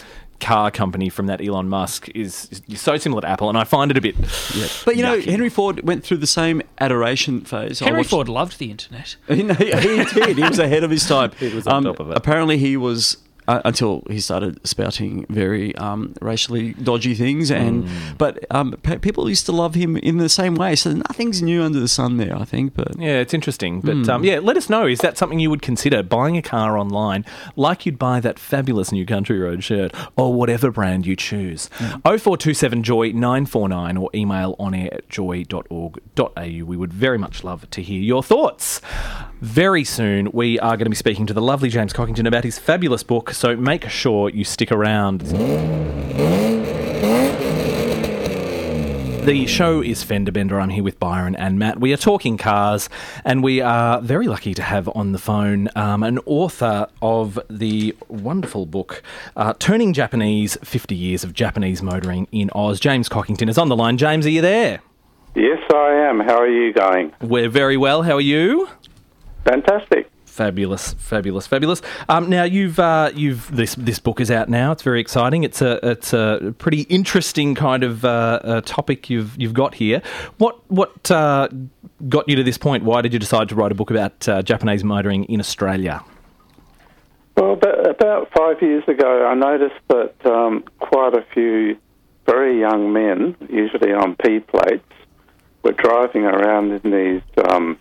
[0.45, 3.91] car company from that Elon Musk is, is so similar to Apple, and I find
[3.91, 4.15] it a bit.
[4.85, 5.31] But you know, yucky.
[5.31, 7.79] Henry Ford went through the same adoration phase.
[7.81, 9.17] Henry watched- Ford loved the internet.
[9.27, 10.37] He, he did.
[10.37, 11.33] He was ahead of his time.
[11.39, 12.17] He was on um, top of it.
[12.17, 13.17] Apparently, he was
[13.49, 17.51] uh, until he started spouting very um, racially dodgy things.
[17.51, 20.77] And but um, pe- people used to love him in the same way.
[20.77, 22.75] So nothing's new under the sun there, I think.
[22.75, 23.81] But Yeah, it's interesting.
[23.81, 24.87] But um, yeah, let us know.
[24.87, 27.25] Is that something you would consider buying a car online
[27.57, 31.69] like you'd buy that fabulous new Country Road shirt or whatever brand you choose?
[32.03, 36.65] 0427 Joy 949 or email on air at joy.org.au.
[36.65, 38.81] We would very much love to hear your thoughts.
[39.41, 42.59] Very soon, we are going to be speaking to the lovely James Cockington about his
[42.59, 45.21] fabulous book, so make sure you stick around.
[49.25, 50.61] The show is Fender Bender.
[50.61, 51.81] I'm here with Byron and Matt.
[51.81, 52.91] We are talking cars,
[53.25, 57.97] and we are very lucky to have on the phone um, an author of the
[58.09, 59.03] wonderful book,
[59.35, 62.79] uh, Turning Japanese 50 Years of Japanese Motoring in Oz.
[62.79, 63.97] James Cockington is on the line.
[63.97, 64.81] James, are you there?
[65.35, 66.21] Yes, I am.
[66.21, 67.11] How are you going?
[67.23, 68.03] We're very well.
[68.03, 68.69] How are you?
[69.45, 70.11] Fantastic.
[70.35, 71.81] Fabulous, fabulous, fabulous.
[72.09, 74.73] Um, now you've uh, you've this this book is out now.
[74.73, 75.45] It's very exciting.
[75.45, 80.03] It's a it's a pretty interesting kind of uh, topic you've you've got here.
[80.39, 81.47] What what uh,
[82.09, 82.83] got you to this point?
[82.83, 86.03] Why did you decide to write a book about uh, Japanese motoring in Australia?
[87.37, 91.79] Well, about, about five years ago, I noticed that um, quite a few
[92.27, 94.83] very young men, usually on P plates,
[95.63, 97.79] were driving around in these um,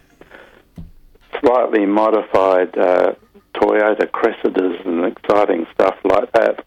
[1.43, 3.13] slightly modified uh,
[3.55, 6.65] Toyota Cressidas and exciting stuff like that.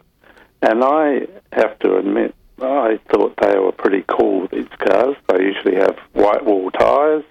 [0.62, 5.16] And I have to admit, I thought they were pretty cool, these cars.
[5.28, 7.24] They usually have white wall tyres.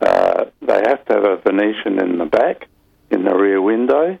[0.00, 2.68] Uh, they have to have a Venetian in the back,
[3.10, 4.18] in the rear window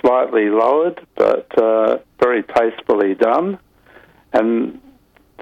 [0.00, 3.58] slightly lowered, but uh, very tastefully done.
[4.32, 4.80] And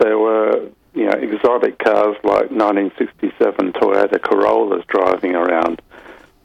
[0.01, 5.81] there were, you know, exotic cars like 1967 Toyota Corollas driving around.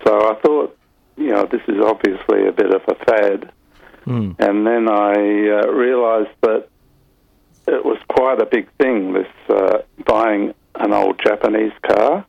[0.06, 0.78] So I thought,
[1.18, 3.52] you know, this is obviously a bit of a fad.
[4.40, 5.14] And then I
[5.50, 6.70] uh, realised that
[7.68, 9.14] it was quite a big thing.
[9.14, 12.26] This uh, buying an old Japanese car,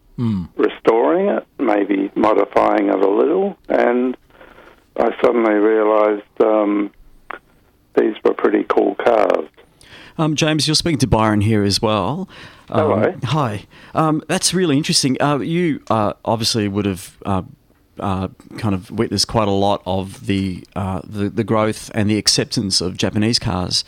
[0.57, 4.17] restoring it, maybe modifying it a little, and
[4.97, 6.91] I suddenly realised um,
[7.97, 9.49] these were pretty cool cars.
[10.19, 12.29] Um, James, you're speaking to Byron here as well.
[12.71, 13.15] Um, Hello.
[13.25, 13.67] Hi.
[13.95, 15.21] Um, that's really interesting.
[15.23, 17.43] Uh, you uh, obviously would have uh,
[18.01, 18.29] uh,
[18.59, 22.81] kind of witnessed quite a lot of the, uh, the the growth and the acceptance
[22.81, 23.85] of Japanese cars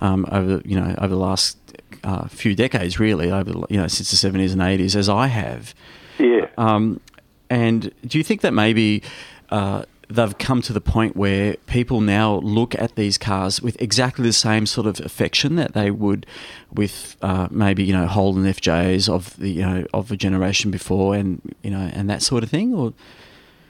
[0.00, 1.56] um, over you know over the last
[2.04, 5.74] uh, few decades, really over you know since the seventies and eighties, as I have.
[6.18, 6.48] Yeah.
[6.58, 7.00] Um,
[7.48, 9.02] and do you think that maybe
[9.48, 14.24] uh, they've come to the point where people now look at these cars with exactly
[14.24, 16.26] the same sort of affection that they would
[16.72, 21.14] with uh, maybe you know Holden FJs of the you know of a generation before,
[21.14, 22.74] and you know and that sort of thing?
[22.74, 22.92] Or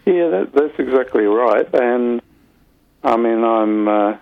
[0.07, 1.69] Yeah, that, that's exactly right.
[1.75, 2.23] And
[3.03, 4.17] I mean, I'm uh,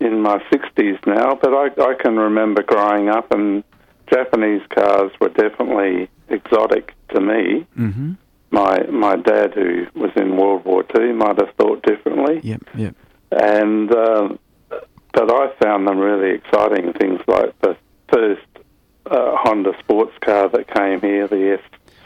[0.00, 3.64] in my 60s now, but I, I can remember growing up, and
[4.12, 7.66] Japanese cars were definitely exotic to me.
[7.78, 8.12] Mm-hmm.
[8.54, 12.40] My my dad, who was in World War II, might have thought differently.
[12.42, 12.94] yep, yep.
[13.32, 14.38] And um,
[15.12, 16.92] but I found them really exciting.
[16.92, 17.76] Things like the
[18.12, 18.46] first
[19.06, 21.58] uh, Honda sports car that came here, the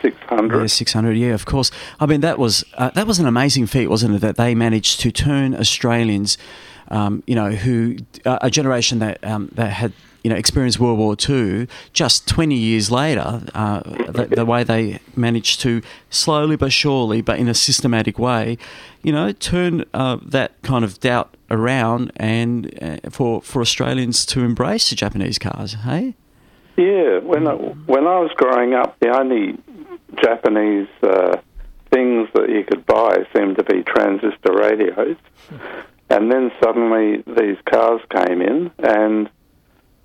[0.02, 0.60] S600.
[0.60, 1.16] Yeah, six hundred.
[1.18, 1.70] Yeah, of course.
[2.00, 4.20] I mean, that was uh, that was an amazing feat, wasn't it?
[4.20, 6.38] That they managed to turn Australians,
[6.88, 10.98] um, you know, who uh, a generation that um, that had you know experienced World
[10.98, 16.72] War Two, just twenty years later, uh, the, the way they managed to slowly but
[16.72, 18.58] surely, but in a systematic way,
[19.02, 24.40] you know, turn uh, that kind of doubt around and uh, for for Australians to
[24.40, 25.74] embrace the Japanese cars.
[25.74, 26.14] Hey.
[26.76, 29.58] Yeah, when I, when I was growing up, the only
[30.22, 31.36] Japanese uh,
[31.90, 35.16] things that you could buy seemed to be transistor radios,
[36.08, 39.28] and then suddenly these cars came in, and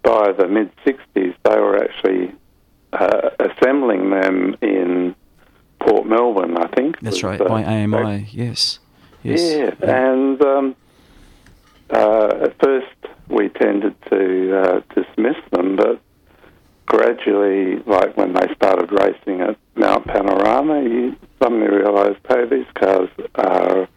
[0.03, 2.33] by the mid '60s, they were actually
[2.93, 5.15] uh, assembling them in
[5.79, 6.99] Port Melbourne, I think.
[7.01, 8.27] That's right, uh, by AMI.
[8.31, 8.79] Yes.
[9.23, 9.41] Yes.
[9.41, 10.75] Yeah, and um,
[11.89, 12.87] uh, at first
[13.29, 16.01] we tended to uh, dismiss them, but
[16.85, 23.09] gradually, like when they started racing at Mount Panorama, you suddenly realised, hey, these cars
[23.35, 23.87] are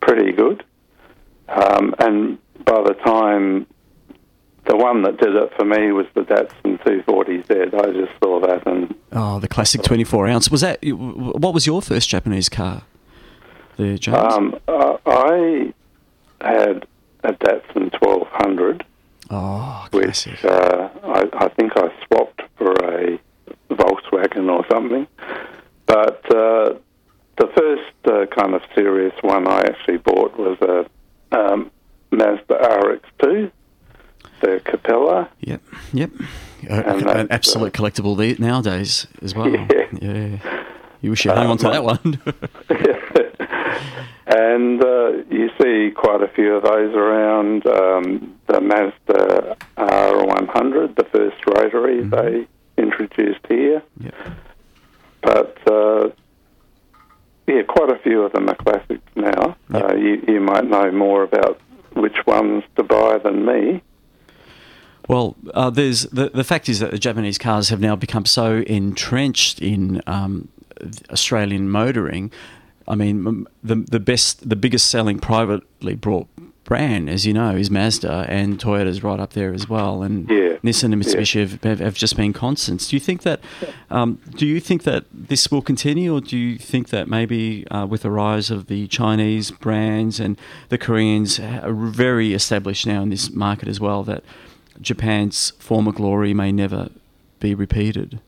[0.00, 0.64] pretty good.
[1.48, 3.66] Um, and by the time
[4.66, 7.74] the one that did it for me was the Datsun 240Z.
[7.74, 10.50] I just saw that and Oh, the classic 24 ounce.
[10.50, 12.82] Was that what was your first Japanese car?
[13.76, 14.16] The James.
[14.16, 15.72] um, uh, I
[16.40, 16.86] had
[17.24, 18.84] a Datsun 1200.
[19.30, 23.18] oh, which uh, I, I think I swapped for a
[23.70, 25.06] Volkswagen or something.
[25.86, 26.74] But uh,
[27.38, 31.70] the first uh, kind of serious one I actually bought was a um,
[32.10, 32.54] Mazda
[33.20, 33.50] RX2,
[34.42, 35.28] the Capella.
[35.40, 36.10] Yep, yep.
[36.68, 39.48] And an that's, absolute collectible the- nowadays as well.
[39.50, 39.86] Yeah.
[40.00, 40.64] yeah.
[41.00, 42.20] You wish you hung on to that one.
[44.24, 51.04] And uh, you see quite a few of those around um, the Mazda R100, the
[51.04, 52.46] first rotary they
[52.78, 53.82] introduced here.
[54.00, 54.14] Yep.
[55.22, 56.10] But uh,
[57.46, 59.56] yeah, quite a few of them are classics now.
[59.74, 61.60] Uh, you, you might know more about
[61.94, 63.82] which ones to buy than me.
[65.08, 68.62] Well, uh, there's the the fact is that the Japanese cars have now become so
[68.66, 70.48] entrenched in um,
[71.10, 72.30] Australian motoring.
[72.88, 76.28] I mean, the the best, the biggest selling privately brought
[76.64, 80.02] brand, as you know, is Mazda, and Toyota's right up there as well.
[80.02, 80.56] And Yeah.
[80.62, 81.12] Nissan and Yeah.
[81.12, 82.88] Mitsubishi have, have, have just been constants.
[82.88, 83.40] Do you think that?
[83.90, 87.86] Um, do you think that this will continue, or do you think that maybe uh,
[87.86, 90.38] with the rise of the Chinese brands and
[90.68, 94.22] the Koreans are very established now in this market as well, that
[94.82, 96.90] Japan's former glory may never
[97.40, 98.20] be repeated?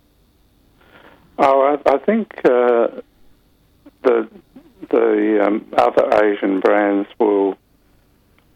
[1.38, 2.88] Oh, I, I think uh,
[4.02, 4.28] the
[4.90, 7.56] the um, other Asian brands will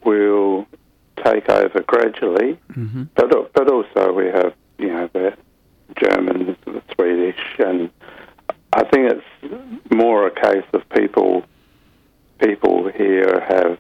[0.05, 0.67] will
[1.25, 3.05] take over gradually, Mm-hmm.
[3.17, 5.37] but but also we have you know the
[6.01, 7.91] Germans, the Swedish, and
[8.73, 11.45] I think it's more a case of people
[12.41, 13.79] people here have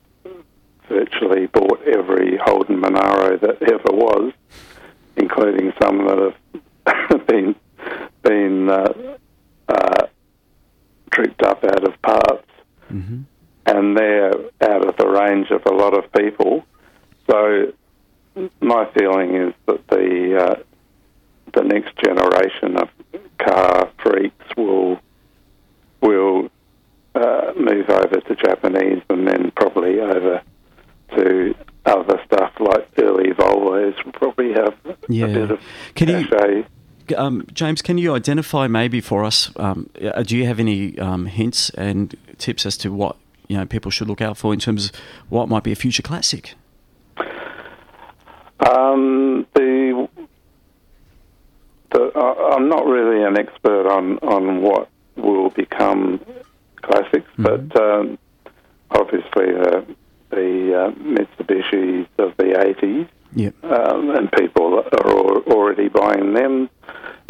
[0.89, 4.33] virtually bought every Holden Monaro that ever was,
[5.17, 6.35] including some that
[6.87, 7.55] have been
[8.23, 9.17] been uh,
[9.69, 10.07] uh,
[11.11, 12.45] tricked up out of parts,
[12.93, 13.21] Mm-hmm.
[13.67, 16.65] and they're out of the range of a lot of people.
[17.29, 17.75] So
[18.63, 20.63] my feeling is that the uh,
[21.53, 22.89] the next generation of
[23.39, 24.99] car freaks will
[26.01, 26.51] will
[27.15, 30.41] uh, move over to Japanese and then probably over
[31.17, 31.55] to
[31.87, 34.75] other stuff like early Volvos will probably have
[35.09, 35.27] Yeah.
[35.27, 35.61] a bit of
[35.95, 36.65] Can you-
[37.17, 39.51] Um, James, can you identify maybe for us?
[39.57, 43.17] Um, uh, do you have any um, hints and tips as to what
[43.49, 44.93] you know people should look out for in terms of
[45.31, 46.55] what might be a future classic?
[48.61, 50.09] Um, the,
[51.93, 56.21] the I- I'm not really an expert on, on what will become
[56.83, 58.19] classics, but um,
[58.91, 59.87] obviously the
[60.31, 63.63] the uh, Mitsubishis of the 80s, Yep.
[63.65, 66.71] um, and people are already buying them.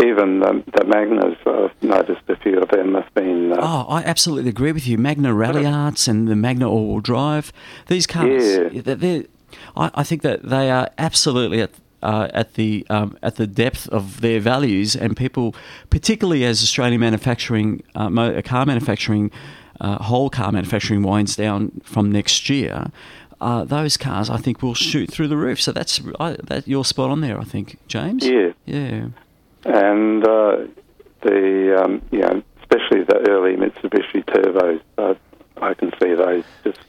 [0.01, 3.53] Even the, the Magnas, I've noticed a few of them have been.
[3.53, 4.97] Uh, Oh, I absolutely agree with you.
[4.97, 7.53] Magna Ralliarts and the Magna All-Wheel Drive.
[7.89, 8.81] These cars, Yeah.
[8.83, 9.25] they're, they're-
[9.77, 13.89] I, I think that they are absolutely at uh, at the um, at the depth
[13.89, 15.53] of their values, and people,
[15.91, 19.33] particularly as Australian manufacturing, uh, car manufacturing,
[19.81, 22.91] uh, whole car manufacturing winds down from next year.
[23.41, 25.61] Uh, those cars, I think, will shoot through the roof.
[25.61, 27.39] So that's I, that you're spot on there.
[27.41, 28.27] I think, James.
[28.27, 28.53] Yeah.
[28.67, 29.07] Yeah.
[29.65, 30.67] and uh,
[31.23, 35.15] the um, you know, especially the early Mitsubishi turbos, uh,
[35.63, 36.81] I can see those just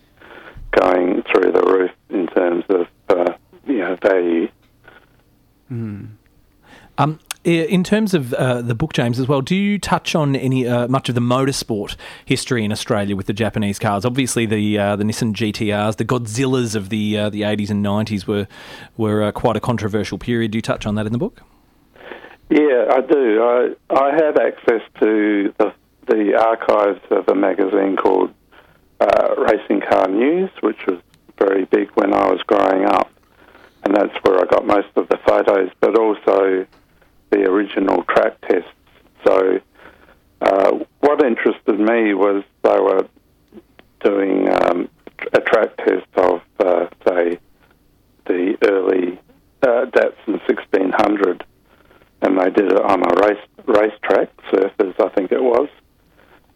[0.72, 3.34] going through the roof in terms of uh,
[3.68, 4.48] you know value.
[5.72, 6.18] Um,
[6.98, 10.68] i- in terms of uh, the book, James, as well, do you touch on any
[10.68, 14.04] uh, much of the motorsport history in Australia with the Japanese cars?
[14.04, 18.28] Obviously, the uh, the Nissan GTRs, the Godzillas of the uh, the eighties and nineties
[18.28, 18.48] were
[18.98, 20.52] were uh, quite a controversial period.
[20.52, 21.42] Do you touch on that in the book?
[22.50, 23.42] Yeah, I do.
[23.42, 25.74] I I had access to the
[26.08, 28.34] the archives of a magazine called
[29.00, 31.00] uh, Racing Car News, which was
[31.38, 33.10] very big when I was growing up,
[33.84, 36.66] and that's where I got most of the photos, but also
[37.32, 38.70] the original track tests.
[39.26, 39.60] So,
[40.42, 43.08] uh, what interested me was they were
[44.04, 44.90] doing um,
[45.34, 47.40] a track test of, uh, say,
[48.26, 49.20] the early
[49.64, 51.44] uh, Datsun 1600
[52.22, 55.70] and they did it on a race racetrack, surfers, I think it was.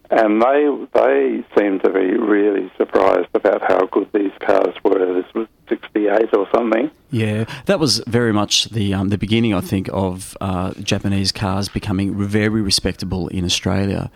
[0.09, 5.21] And they they seemed to be really surprised about how good these cars were.
[5.21, 6.91] This was '68 or something.
[7.13, 11.69] Yeah, that was very much the um, the beginning, I think, of uh, Japanese cars
[11.69, 14.09] becoming very respectable in Australia,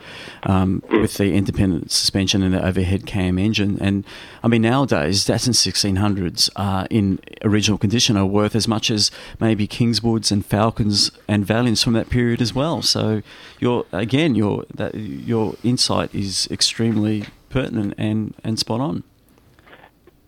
[0.43, 3.77] um, with the independent suspension and the overhead cam engine.
[3.79, 4.03] And
[4.43, 9.67] I mean, nowadays, Datsun 1600s uh, in original condition are worth as much as maybe
[9.67, 12.81] Kingswoods and Falcons and Valiants from that period as well.
[12.81, 13.21] So,
[13.59, 19.03] your again, your that, your insight is extremely pertinent and, and spot on.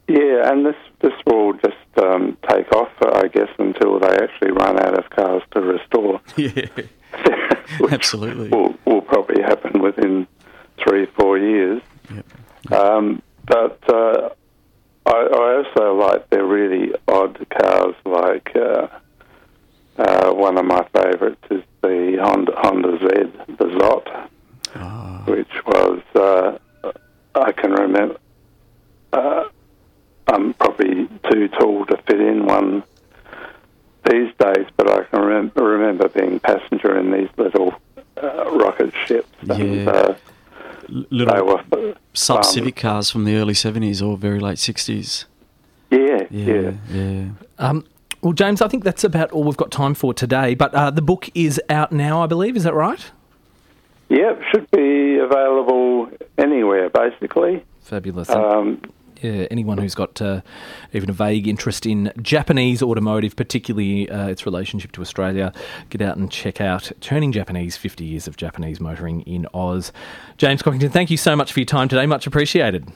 [0.07, 4.79] Yeah, and this this will just um, take off, I guess, until they actually run
[4.79, 6.21] out of cars to restore.
[6.37, 6.67] Yeah,
[7.91, 8.49] Absolutely.
[8.49, 10.27] will, will probably happen within
[10.77, 11.81] three four years.
[12.13, 12.73] Yep.
[12.73, 14.29] Um, but uh,
[15.05, 18.87] I, I also like the really odd cars, like uh,
[19.97, 26.91] uh, one of my favourites is the Honda, Honda Z, the Zot, which was, uh,
[27.35, 28.17] I can remember,
[29.13, 29.45] uh,
[30.29, 32.83] I'm probably too tall to fit in one
[34.09, 37.73] these days, but I can remember, remember being passenger in these little
[38.21, 39.29] uh, rocket ships.
[39.49, 39.89] And, Yeah.
[39.89, 40.15] uh,
[40.91, 42.43] L- they little were sub fun.
[42.43, 45.25] Civic cars from the early 70s or very late 60s.
[45.91, 46.71] Yeah, Yeah, yeah.
[46.91, 47.25] yeah.
[47.59, 47.85] Um,
[48.21, 50.53] well, James, I think that's about all we've got time for today.
[50.55, 52.55] But uh, the book is out now, I believe.
[52.57, 53.11] Is that right?
[54.09, 57.63] Yep, should be available anywhere, basically.
[57.81, 58.29] Fabulous.
[58.29, 58.81] Um,
[59.21, 60.41] yeah, anyone who's got uh,
[60.93, 65.53] even a vague interest in Japanese automotive, particularly uh, its relationship to Australia,
[65.89, 69.91] get out and check out Turning Japanese 50 Years of Japanese Motoring in Oz.
[70.37, 72.05] James Cockington, thank you so much for your time today.
[72.05, 72.91] Much appreciated.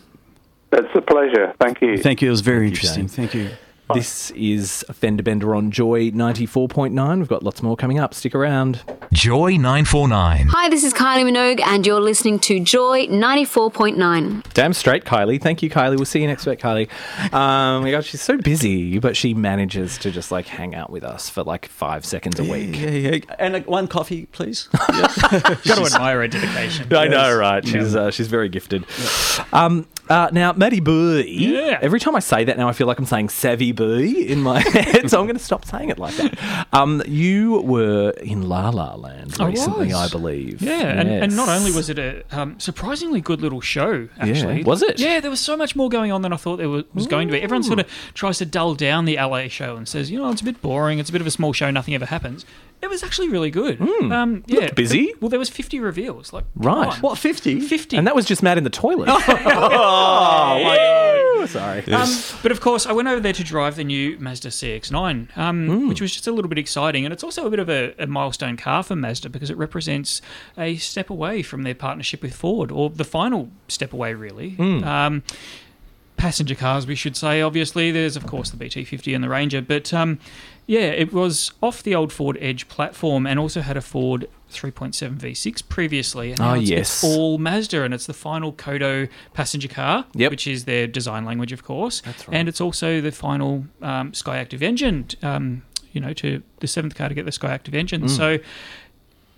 [0.72, 1.54] It's a pleasure.
[1.60, 1.98] Thank you.
[1.98, 2.30] Thank you.
[2.30, 3.04] It was very you, interesting.
[3.04, 3.16] James.
[3.16, 3.50] Thank you.
[3.92, 7.20] This is Fender Bender on Joy 94.9.
[7.20, 8.14] We've got lots more coming up.
[8.14, 8.82] Stick around.
[9.12, 10.48] Joy 949.
[10.48, 14.54] Hi, this is Kylie Minogue, and you're listening to Joy 94.9.
[14.54, 15.40] Damn straight, Kylie.
[15.40, 15.98] Thank you, Kylie.
[15.98, 16.90] We'll see you next week, Kylie.
[17.34, 21.04] Um, my God, she's so busy, but she manages to just like hang out with
[21.04, 22.80] us for like five seconds a week.
[22.80, 23.20] Yeah, yeah.
[23.38, 24.68] And uh, one coffee, please.
[24.72, 26.92] Got to admire her dedication.
[26.94, 27.68] I know, right?
[27.68, 28.86] She's uh, she's very gifted.
[29.52, 31.22] Um, uh, now, Maddie Boo.
[31.22, 31.80] Yeah.
[31.82, 34.60] Every time I say that now, I feel like I'm saying Savvy Boo in my
[34.70, 36.68] head, so I'm going to stop saying it like that.
[36.74, 39.96] Um, you were in La La Land I recently, was.
[39.96, 40.62] I believe.
[40.62, 44.64] Yeah, and, and not only was it a um, surprisingly good little show, actually.
[44.64, 45.00] Was it?
[45.00, 47.28] Yeah, there was so much more going on than I thought there was, was going
[47.28, 47.42] to be.
[47.42, 50.42] Everyone sort of tries to dull down the LA show and says, you know, it's
[50.42, 52.46] a bit boring, it's a bit of a small show, nothing ever happens.
[52.82, 53.80] It was actually really good.
[53.82, 55.14] Um, yeah, Looked busy.
[55.22, 56.34] Well, there was 50 reveals.
[56.34, 56.88] Like, come Right.
[56.90, 56.96] on.
[56.98, 57.62] what, 50?
[57.62, 57.96] 50.
[57.96, 59.08] and that was just Matt in the toilet.
[59.28, 61.33] oh, my God.
[61.48, 61.84] Sorry.
[61.94, 62.10] Um,
[62.42, 66.02] but of course, I went over there to drive the new Mazda CX-9, um, which
[66.02, 68.58] was just a little bit exciting, and it's also a bit of a, a milestone
[68.58, 70.22] car for Mazda because it represents
[70.58, 74.56] a step away from their partnership with Ford, or the final step away, really.
[74.84, 75.24] Um,
[76.24, 77.42] passenger cars, we should say.
[77.42, 80.20] Obviously, there's of course the BT50 and the Ranger, but um,
[80.66, 85.18] yeah, it was off the old Ford Edge platform and also had a Ford 3.7
[85.18, 86.30] V6 previously.
[86.32, 87.04] And now Oh, it's, yes.
[87.04, 90.32] it's all Mazda, and it's the final Kodo passenger car, Yep.
[90.32, 92.02] which is their design language, of course.
[92.02, 92.38] That's right.
[92.38, 95.08] And it's also the final um, Skyactiv engine.
[95.22, 98.04] Um, you know, to the seventh car to get the Skyactiv engine.
[98.04, 98.10] Mm.
[98.10, 98.40] So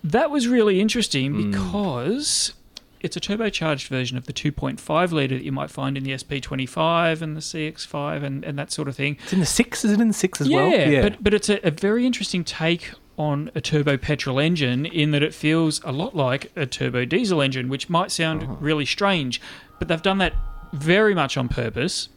[0.04, 2.54] that was really interesting because
[3.00, 7.22] it's a turbocharged version of the 2.5 litre that you might find in the SP25
[7.22, 9.16] and the CX5 and, and that sort of thing.
[9.24, 9.84] It's in the six.
[9.84, 10.70] Is it in the six as yeah, well?
[10.70, 15.10] Yeah, but but it's a, a very interesting take on a turbo petrol engine in
[15.12, 18.56] that it feels a lot like a turbo diesel engine, which might sound Oh.
[18.60, 19.40] really strange,
[19.78, 20.34] but they've done that
[20.72, 22.08] very much on purpose.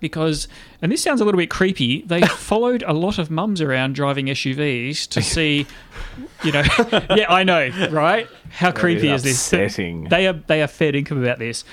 [0.00, 0.46] Because,
[0.80, 4.26] and this sounds a little bit creepy, they followed a lot of mums around driving
[4.26, 5.66] SUVs to see,
[6.44, 6.62] you know,
[7.16, 8.28] yeah, I know, right?
[8.50, 9.34] How creepy is this?
[9.52, 10.04] upsetting.
[10.04, 11.64] They are they are fair income about this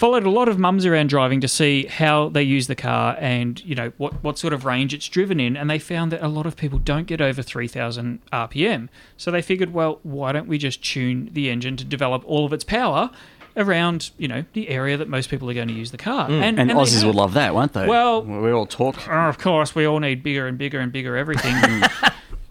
[0.00, 3.62] followed a lot of mums around driving to see how they use the car and
[3.66, 6.28] you know what, what sort of range it's driven in and they found that a
[6.28, 8.88] lot of people don't get over 3000 rpm
[9.18, 12.52] so they figured well why don't we just tune the engine to develop all of
[12.54, 13.10] its power
[13.56, 16.40] around you know the area that most people are going to use the car mm.
[16.42, 17.04] and, And, they Aussies have.
[17.06, 17.86] will love that, won't they?
[17.86, 19.08] Well- we all talk.
[19.08, 21.54] Oh, of course, we all need bigger and bigger and bigger everything.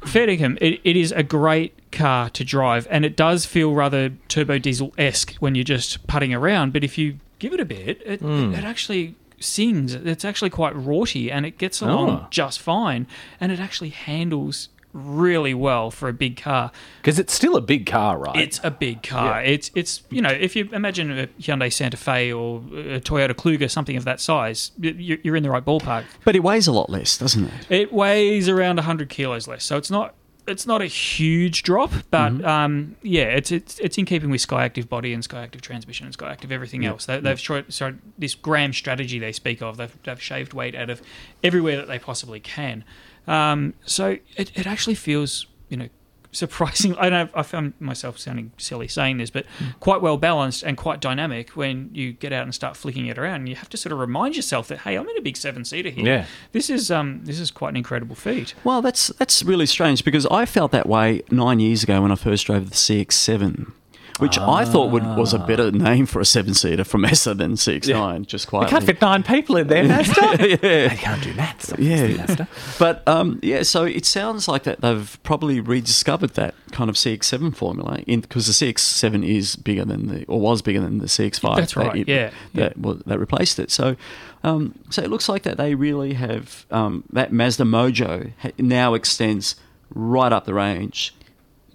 [0.02, 0.08] Mm.
[0.08, 4.10] Fair dinkum, it, it is a great car to drive, and it does feel rather
[4.30, 6.72] turbo diesel esque when you're just putting around.
[6.72, 8.54] But if you give it a bit, it, Hmm.
[8.54, 9.94] it, it actually sings.
[9.94, 12.28] It's actually quite raughty, and it gets along Oh.
[12.30, 13.08] just fine,
[13.42, 16.72] and it actually handles really well for a big car.
[17.02, 18.36] Because it's still a big car, right?
[18.36, 19.44] It's a big car.
[19.44, 23.70] It's it's you know if you imagine a Hyundai Santa Fe or a Toyota Kluger,
[23.70, 26.06] something of that size, you- you're in the right ballpark.
[26.26, 27.54] But it weighs a lot less, doesn't it?
[27.70, 30.16] It weighs around 100 kilos less, so it's not
[30.48, 34.90] it's not a huge drop, but um, yeah, it's, it's it's in keeping with Skyactiv
[34.90, 37.06] body and Skyactiv transmission and Skyactiv everything else.
[37.06, 39.78] They, they've tried so this gram strategy they speak of.
[39.78, 41.04] They've, they've shaved weight out of
[41.44, 42.84] everywhere that they possibly can.
[43.28, 45.90] Um, so it, it actually feels you know
[46.32, 46.96] surprising.
[47.00, 49.46] I know I found myself sounding silly saying this, but
[49.80, 53.42] quite well balanced and quite dynamic when you get out and start flicking it around.
[53.42, 55.66] And you have to sort of remind yourself that hey, I'm in a big seven
[55.66, 56.06] seater here.
[56.06, 56.26] Yeah.
[56.52, 58.54] This is um this is quite an incredible feat.
[58.64, 62.16] Well, that's that's really strange because I felt that way nine years ago when I
[62.16, 63.72] first drove the CX7.
[64.20, 67.54] Which I thought would, was a better name for a seven seater from ESSA than
[67.54, 68.26] CX9.
[68.28, 68.70] Just quite.
[68.70, 68.72] quietly.
[68.72, 70.58] can't fit nine people in there, Mazda.
[70.62, 70.90] yeah.
[70.92, 71.74] I can't do maths.
[71.78, 72.46] Yeah,
[72.78, 73.64] but um, yeah.
[73.64, 78.54] So it sounds like that they've probably rediscovered that kind of CX7 formula because the
[78.74, 81.56] CX7 is bigger than the or was bigger than the CX5.
[81.58, 83.72] That's that right, it- yeah, that well, that replaced it.
[83.72, 83.96] So,
[84.44, 88.94] um, so it looks like that they really have um, that Mazda mojo ha- now
[88.94, 89.56] extends
[89.94, 91.16] right up the range.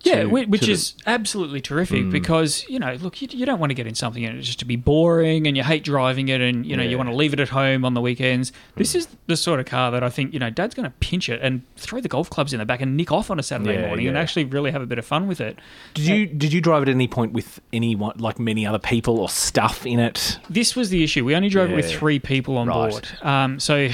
[0.05, 2.11] Yeah, to- which to the- is absolutely terrific Hmm.
[2.11, 4.59] because you know, look, you, you don't want to get in something and it just
[4.61, 7.33] to be boring, and you hate driving it, and you know, you want to leave
[7.33, 8.53] it at home on the weekends.
[8.77, 11.29] This is the sort of car that I think you know, Dad's going to pinch
[11.29, 13.81] it and throw the golf clubs in the back and nick off on a Saturday
[13.81, 15.59] Yeah, morning and actually really have a bit of fun with it.
[15.95, 19.19] Did you did you drive it at any point with anyone like many other people
[19.21, 20.39] or stuff in it?
[20.51, 21.25] This was the issue.
[21.25, 22.91] We only drove it with three people on Right.
[22.91, 23.09] board.
[23.23, 23.89] Um, so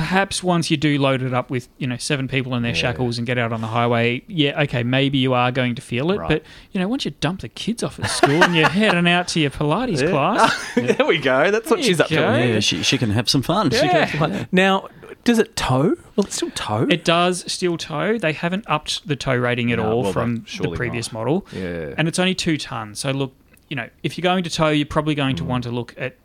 [0.00, 3.18] perhaps once you do load it up with you know seven people in their shackles
[3.18, 6.16] and get out on the highway, yeah, okay, maybe you are going to feel it.
[6.16, 6.28] Right.
[6.28, 6.42] But
[6.72, 9.40] you know, once you dump the kids off at school and you're heading out to
[9.40, 11.50] your Pilates class, there we go.
[11.50, 12.16] That's what she's up go.
[12.16, 12.48] to.
[12.48, 13.70] yeah, she, she can have some fun.
[13.70, 14.04] She can Yeah.
[14.06, 14.48] have some fun.
[14.50, 14.88] Now,
[15.24, 15.94] does it tow?
[16.16, 16.86] Well, it still tow?
[16.88, 18.16] It does still tow.
[18.16, 21.18] They haven't upped the tow rating at No, all well, from the previous not.
[21.20, 21.46] model.
[21.52, 21.94] Yeah.
[21.98, 23.00] And it's only two tons.
[23.00, 23.34] So look,
[23.68, 25.38] you know, if you're going to tow, you're probably going Mm.
[25.38, 26.16] to want to look at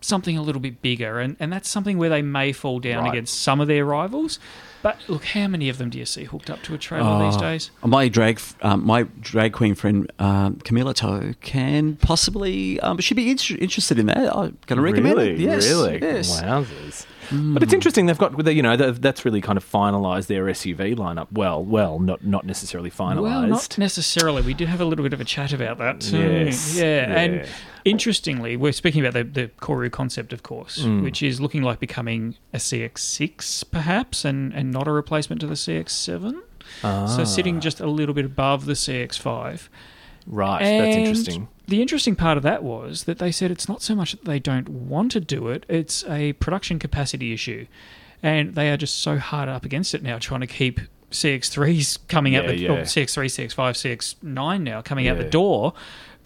[0.00, 1.20] something a little bit bigger.
[1.20, 3.12] And, and that's something where they may fall down Right.
[3.14, 4.38] against some of their rivals.
[4.82, 7.36] But look, how many of them do you see hooked up to a trailer these
[7.36, 7.70] Oh, days?
[7.84, 12.80] My drag, um, my drag queen friend um, Camilla Toe can possibly.
[12.80, 14.16] Um, she'd be inter- interested in that.
[14.34, 15.40] I'm going to recommend really, it.
[15.40, 16.40] Yes, really, yes.
[16.40, 17.06] wowzers.
[17.32, 20.96] But it's interesting they've got the you know that's really kind of finalised their SUV
[20.96, 21.28] lineup.
[21.30, 23.22] Well, well, not not necessarily finalised.
[23.22, 24.42] Well, not necessarily.
[24.42, 26.18] We did have a little bit of a chat about that too.
[26.18, 26.84] Yes, Yeah.
[26.84, 27.20] yeah.
[27.20, 27.48] And
[27.84, 31.02] interestingly, we're speaking about the, the Koeru concept, of course, Mm.
[31.02, 35.54] which is looking like becoming a CX6 perhaps and, and not a replacement to the
[35.54, 36.40] CX7.
[36.84, 37.06] Ah.
[37.06, 39.68] So sitting just a little bit above the CX5.
[40.26, 41.48] right, that's interesting.
[41.66, 44.38] The interesting part of that was that they said it's not so much that they
[44.40, 47.66] don't want to do it, it's a production capacity issue.
[48.22, 52.36] And they are just so hard up against it now, trying to keep CX3s coming
[52.36, 52.70] out the yeah.
[52.70, 55.72] or CX3, CX5, CX9 now coming out the door.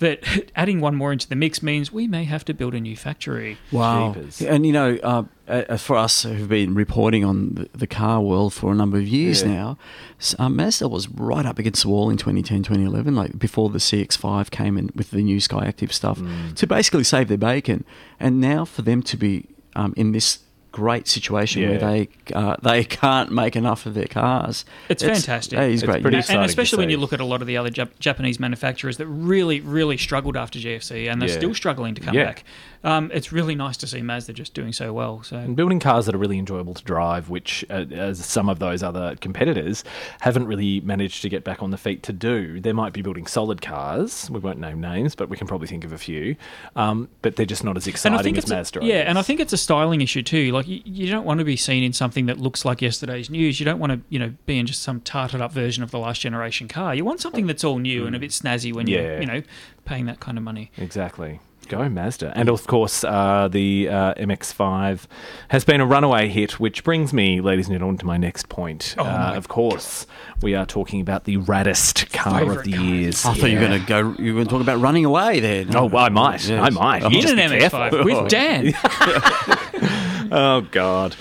[0.01, 2.97] That adding one more into the mix means we may have to build a new
[2.97, 3.59] factory.
[3.71, 4.13] Wow.
[4.15, 4.43] Jeepers.
[4.43, 8.53] And you know, uh, uh, for us who've been reporting on the, the car world
[8.53, 9.49] for a number of years Yeah.
[9.53, 9.79] now,
[10.19, 13.79] s- uh, Mazda was right up against the wall in 2010, 2011, like before the
[13.79, 16.55] CX5 came in with the new Skyactiv stuff Mm.
[16.57, 17.85] to basically save their bacon.
[18.19, 20.39] And now for them to be um, in this
[20.75, 24.65] great situation where they uh, they can't make enough of their cars.
[24.89, 25.57] It's fantastic.
[25.59, 26.03] That is It's great.
[26.03, 26.25] pretty news.
[26.25, 28.97] exciting and especially when you look at a lot of the other Jap- Japanese manufacturers
[28.97, 31.37] that really, really struggled after GFC, and they're Yeah.
[31.37, 32.25] still struggling to come Yeah.
[32.25, 32.45] back.
[32.85, 35.23] Um, it's really nice to see Mazda just doing so well.
[35.23, 38.59] So And building cars that are really enjoyable to drive, which, uh, as some of
[38.59, 39.83] those other competitors
[40.21, 42.61] haven't really managed to get back on the feet to do.
[42.61, 44.31] They might be building solid cars.
[44.31, 46.37] We won't name names, but we can probably think of a few.
[46.77, 48.83] Um, but they're just not as exciting as a- Mazda.
[48.83, 50.53] I yeah, and I think it's a styling issue too.
[50.53, 53.59] Like you, you don't want to be seen in something that looks like yesterday's news.
[53.61, 55.99] You don't want to, you know, be in just some tarted up version of the
[55.99, 56.95] last generation car.
[56.95, 59.01] You want something that's all new and a bit snazzy when Yeah.
[59.01, 59.43] you're, you know,
[59.87, 60.71] paying that kind of money.
[60.77, 61.41] Exactly.
[61.69, 62.33] Go Mazda.
[62.37, 65.07] And of course, uh, the uh, MX5
[65.49, 68.95] has been a runaway hit, which brings me, ladies and gentlemen, to my next point.
[68.99, 70.07] Oh, uh, my of course,
[70.43, 72.83] we are talking about the raddest car of the car.
[72.85, 73.25] years.
[73.25, 73.99] I thought you were going to go.
[74.19, 75.65] You were going to talk about running away there.
[75.75, 76.47] Oh, well, I might.
[76.49, 76.61] Yes.
[76.63, 77.11] I might.
[77.11, 78.05] You In an be MX5 careful.
[78.05, 78.75] with Dan.
[80.37, 81.15] Oh God.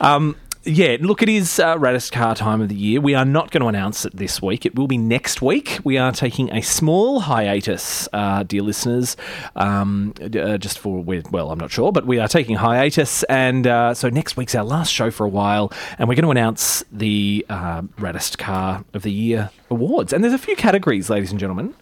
[0.00, 3.00] Um, yeah, look, it is uh, Raddest Car time of the year.
[3.00, 4.66] We are not going to announce it this week.
[4.66, 5.78] It will be next week.
[5.84, 9.16] We are taking a small hiatus, uh, dear listeners,
[9.56, 13.22] um, uh, just for, well, I'm not sure, but we are taking hiatus.
[13.24, 15.72] And uh, so next week's our last show for a while.
[15.98, 20.12] And we're going to announce the uh, Raddest Car of the Year awards.
[20.12, 21.74] And there's a few categories, ladies and gentlemen.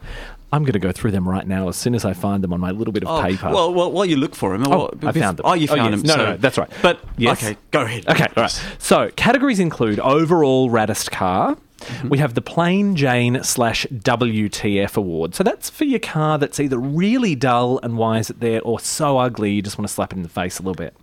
[0.53, 2.61] I'm going to go through them right now as soon as I find them on
[2.61, 3.51] my little bit of Oh, paper.
[3.51, 5.47] well, well, while you look for them, Oh, I found them.
[5.47, 6.01] Oh, you Oh, found yes.
[6.01, 6.07] him.
[6.07, 6.71] No, so- no, no, that's right.
[6.83, 7.43] But yes.
[7.43, 8.09] Okay, go ahead.
[8.09, 8.65] Okay, all right.
[8.79, 11.57] So categories include overall raddest car.
[11.81, 12.09] Mm-hmm.
[12.09, 15.35] We have the Plain Jane slash WTF award.
[15.35, 18.81] So that's for your car that's either really dull and why is it there, or
[18.81, 20.97] so ugly you just want to slap it in the face a little bit.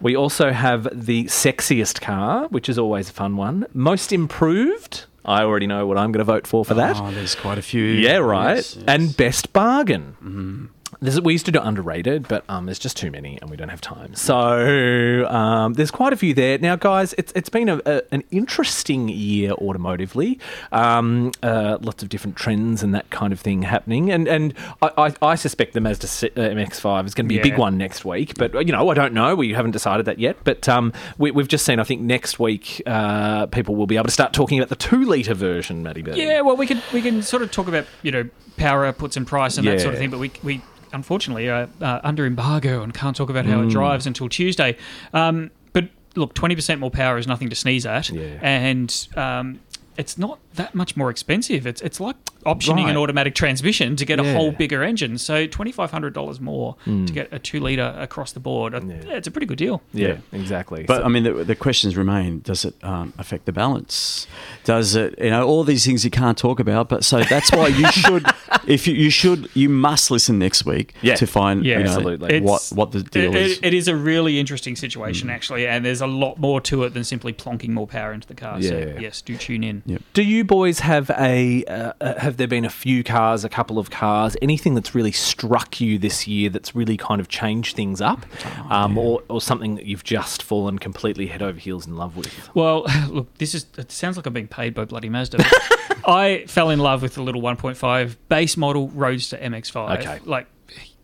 [0.00, 3.66] We also have the sexiest car, which is always a fun one.
[3.74, 5.04] Most improved.
[5.28, 6.96] I already know what I'm going to vote for for that.
[6.96, 7.84] Oh, there's quite a few.
[7.84, 8.56] Yeah, right.
[8.56, 8.84] Yes, yes.
[8.88, 10.16] And best bargain.
[10.24, 10.66] Mm-hmm.
[11.00, 13.68] There's, we used to do underrated, but um, there's just too many, and we don't
[13.68, 14.14] have time.
[14.16, 17.14] So um, there's quite a few there now, guys.
[17.16, 20.40] It's it's been a, a, an interesting year automotively.
[20.72, 24.90] Um, uh, lots of different trends and that kind of thing happening, and and I,
[24.98, 28.04] I, I suspect the Mazda uh, MX-5 is going to be a big one next
[28.04, 28.34] week.
[28.36, 29.36] But you know, I don't know.
[29.36, 30.36] We haven't decided that yet.
[30.42, 31.78] But um, we, we've just seen.
[31.78, 35.04] I think next week uh, people will be able to start talking about the two
[35.04, 36.02] liter version, Matty.
[36.06, 39.26] Yeah, well, we can we can sort of talk about you know power outputs and
[39.26, 40.60] price and that sort of thing, but we we
[40.92, 43.66] unfortunately are uh, under embargo and can't talk about how Mm.
[43.66, 44.76] it drives until Tuesday.
[45.12, 48.38] Um, but look, twenty percent more power is nothing to sneeze at, Yeah.
[48.42, 49.60] and um,
[49.96, 51.66] it's not that much more expensive.
[51.66, 52.90] It's it's like optioning Right.
[52.90, 55.18] an automatic transmission to get a whole bigger engine.
[55.18, 57.06] So twenty five hundred dollars more Mm.
[57.06, 58.74] to get a two liter across the board.
[58.74, 59.82] Uh, Yeah, it's a pretty good deal.
[59.92, 60.84] yeah, exactly.
[60.84, 64.26] But So- I mean, the, the questions remain: Does it um, affect the balance?
[64.64, 66.88] Does it, you know, all these things you can't talk about?
[66.88, 68.24] But so that's why you should,
[68.66, 71.14] if you, you should, you must listen next week Yeah.
[71.16, 72.40] to find, Yeah, you know, absolutely.
[72.40, 73.52] what It's- what the deal it, is.
[73.58, 76.94] it- it is a really interesting situation, actually, and there's a lot more to it
[76.94, 78.60] than simply plonking more power into the car.
[78.62, 79.00] So, Yeah.
[79.00, 79.82] yes, do tune in.
[79.86, 80.02] Yep.
[80.14, 83.78] Do you boys have a uh, uh, have there been a few cars, a couple
[83.78, 88.00] of cars, anything that's really struck you this year that's really kind of changed things
[88.00, 88.26] up,
[88.68, 92.50] um, or, or something that you've just fallen completely head over heels in love with?
[92.56, 95.38] Well, look, this is it sounds like I'm being paid by bloody Mazda.
[96.04, 99.98] I fell in love with the little 1.5 base model Roadster MX-5.
[100.00, 100.18] Okay.
[100.24, 100.46] Like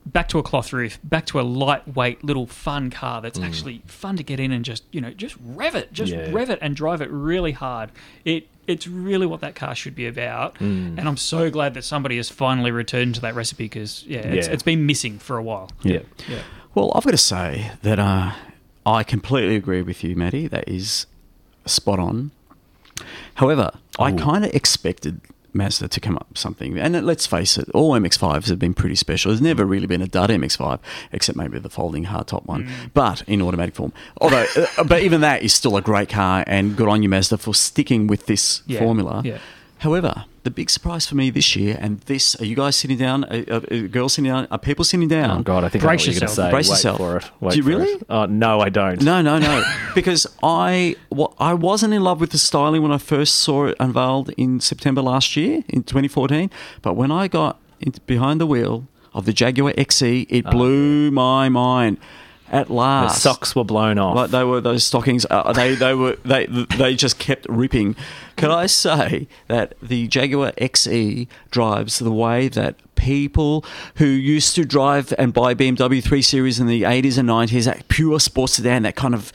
[0.07, 3.45] back to a cloth roof, back to a lightweight little fun car that's Mm.
[3.47, 6.31] actually fun to get in and just, you know, just rev it, just Yeah.
[6.31, 7.91] rev it and drive it really hard.
[8.25, 10.55] It it's really what that car should be about.
[10.57, 10.99] Mm.
[10.99, 14.47] And I'm so glad that somebody has finally returned to that recipe because yeah, it's,
[14.49, 14.53] Yeah.
[14.55, 15.71] it's been missing for a while.
[15.83, 16.01] yeah.
[16.29, 16.43] Yeah.
[16.75, 18.33] Well, I've got to say that uh,
[18.85, 20.49] I completely agree with you, Matty.
[20.49, 21.07] That is
[21.67, 22.33] spot on.
[23.35, 25.21] However, I kind of expected
[25.55, 26.79] Mazda to come up with something.
[26.79, 29.31] And let's face it, all MX5s have been pretty special.
[29.31, 30.81] There's never really been a dud MX5,
[31.13, 33.93] except maybe the folding hardtop one, but in automatic form.
[34.21, 34.47] Although,
[34.79, 37.55] uh, but even that is still a great car, and good on you, Mazda, for
[37.55, 39.23] sticking with this Yeah, formula.
[39.25, 39.39] yeah.
[39.85, 43.25] However, the big surprise for me this year, and this, are you guys sitting down?
[43.25, 44.49] Are, are, are girls sitting down?
[44.51, 45.41] Are people sitting down?
[45.41, 46.47] Oh God, I think Brace I know what you're going to yourself.
[46.49, 46.51] say.
[46.51, 46.97] Brace Wait yourself.
[46.97, 47.31] for it.
[47.41, 47.91] Wait Do you for really?
[47.93, 48.07] it.
[48.09, 49.03] Oh no, I don't.
[49.03, 49.63] No, no, no.
[49.95, 53.77] because I, wa- I wasn't in love with the styling when I first saw it
[53.79, 56.51] unveiled in September last year, in 2014.
[56.81, 60.51] But when I got in, behind the wheel of the Jaguar XE, it ah.
[60.51, 61.99] blew my mind.
[62.53, 64.15] At last, The socks were blown off.
[64.17, 65.25] like they were those stockings.
[65.29, 67.97] Uh, they they were they they just kept ripping.
[68.37, 73.65] Can I say that the Jaguar XE drives the way that people
[73.97, 77.89] who used to drive and buy BMW 3 Series in the 80s and 90s, that
[77.89, 79.33] pure sports sedan, that kind of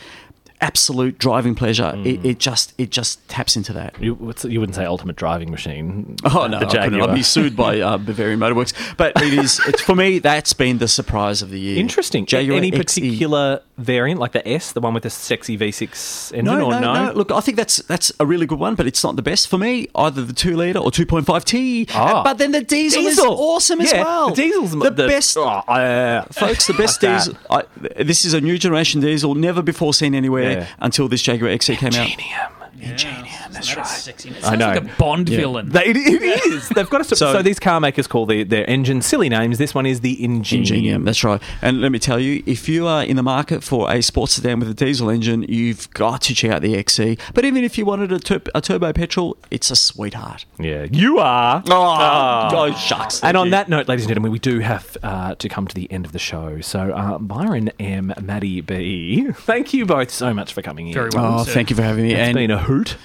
[0.61, 1.93] absolute driving pleasure.
[2.05, 3.95] It, it just it just taps into that.
[4.01, 6.15] you, what's, you wouldn't say ultimate driving machine.
[6.25, 6.85] Oh no, the I.
[6.85, 8.73] I'd be sued by uh, Bavarian Motorworks.
[8.97, 10.19] But it is it's, for me.
[10.19, 11.77] That's been the surprise of the year.
[11.79, 12.25] Interesting.
[12.25, 12.77] Jaguar Any XE.
[12.77, 16.79] particular variant, like the S, the one with the sexy V6 engine, No, or no,
[16.79, 17.05] no?
[17.05, 19.47] no, Look, I think that's that's a really good one, but it's not the best
[19.47, 19.87] for me.
[19.95, 21.87] Either the two liter or two point five T.
[21.93, 22.23] Ah.
[22.23, 23.33] but then the diesel, is Diesel.
[23.39, 24.29] awesome as well.
[24.29, 25.37] the diesel's the, the- best.
[25.37, 27.37] Oh, uh, Folks, the best like diesel.
[27.49, 27.63] I,
[28.03, 30.48] this is a new generation diesel, never before seen anywhere Yeah.
[30.79, 32.09] Until this Jaguar XE came out.
[32.09, 32.58] Ingenium.
[32.81, 33.85] Ingenium, that's right.
[33.85, 34.29] Sexy.
[34.29, 34.67] It I sounds know.
[34.67, 35.69] like a Bond villain.
[35.69, 36.69] They, it, it is.
[36.69, 39.57] They've got a, so, So- these car makers call the, their engine silly names.
[39.57, 40.59] This one is the Ingenium.
[40.59, 41.41] Ingenium, that's right.
[41.61, 44.59] And let me tell you, if you are in the market for a sports sedan
[44.59, 47.19] with a diesel engine, you've got to check out the XE.
[47.33, 50.45] But even if you wanted a, tur- a turbo petrol, it's a sweetheart.
[50.59, 51.63] Yeah, you are.
[51.67, 53.23] Oh, oh, shucks.
[53.23, 53.51] And on you.
[53.51, 56.11] that note, ladies and gentlemen, we do have uh, to come to the end of
[56.11, 56.61] the show.
[56.61, 60.93] So, uh, Byron M, Maddie B, thank you both so much for coming in.
[60.93, 61.39] Very welcome.
[61.39, 62.11] Oh, thank you for having me.
[62.13, 62.97] It's and been a hoot.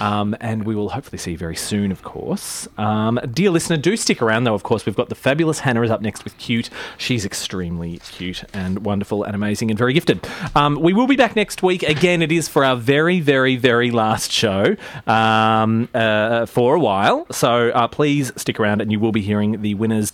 [0.00, 2.68] Um, and we will hopefully see you very soon, of course.
[2.78, 4.86] Um, dear listener, do stick around, though, of course.
[4.86, 6.70] We've got the fabulous Hannah is up next with Cute.
[6.98, 10.26] She's extremely cute and wonderful and amazing and very gifted.
[10.54, 11.82] Um, we will be back next week.
[11.82, 17.26] Again, it is for our very, very, very last show um, uh, for a while.
[17.32, 20.12] So uh, please stick around and you will be hearing the winners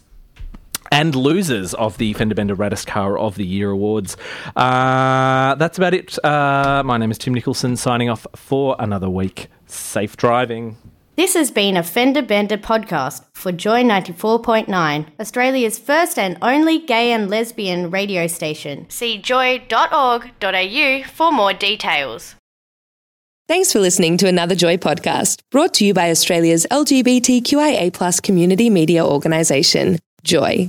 [0.91, 4.17] and losers of the Fender Bender Raddest Car of the Year awards.
[4.55, 6.23] Uh, that's about it.
[6.25, 9.49] Uh, my name is Tim Nicholson, signing off for another week.
[9.67, 10.77] Safe driving.
[11.17, 17.11] This has been a Fender Bender podcast for Joy 94.9, Australia's first and only gay
[17.11, 18.85] and lesbian radio station.
[18.91, 22.35] See joy.org.au for more details.
[23.49, 29.07] Thanks for listening to another Joy podcast brought to you by Australia's LGBTQIA community media
[29.07, 30.69] organisation, Joy.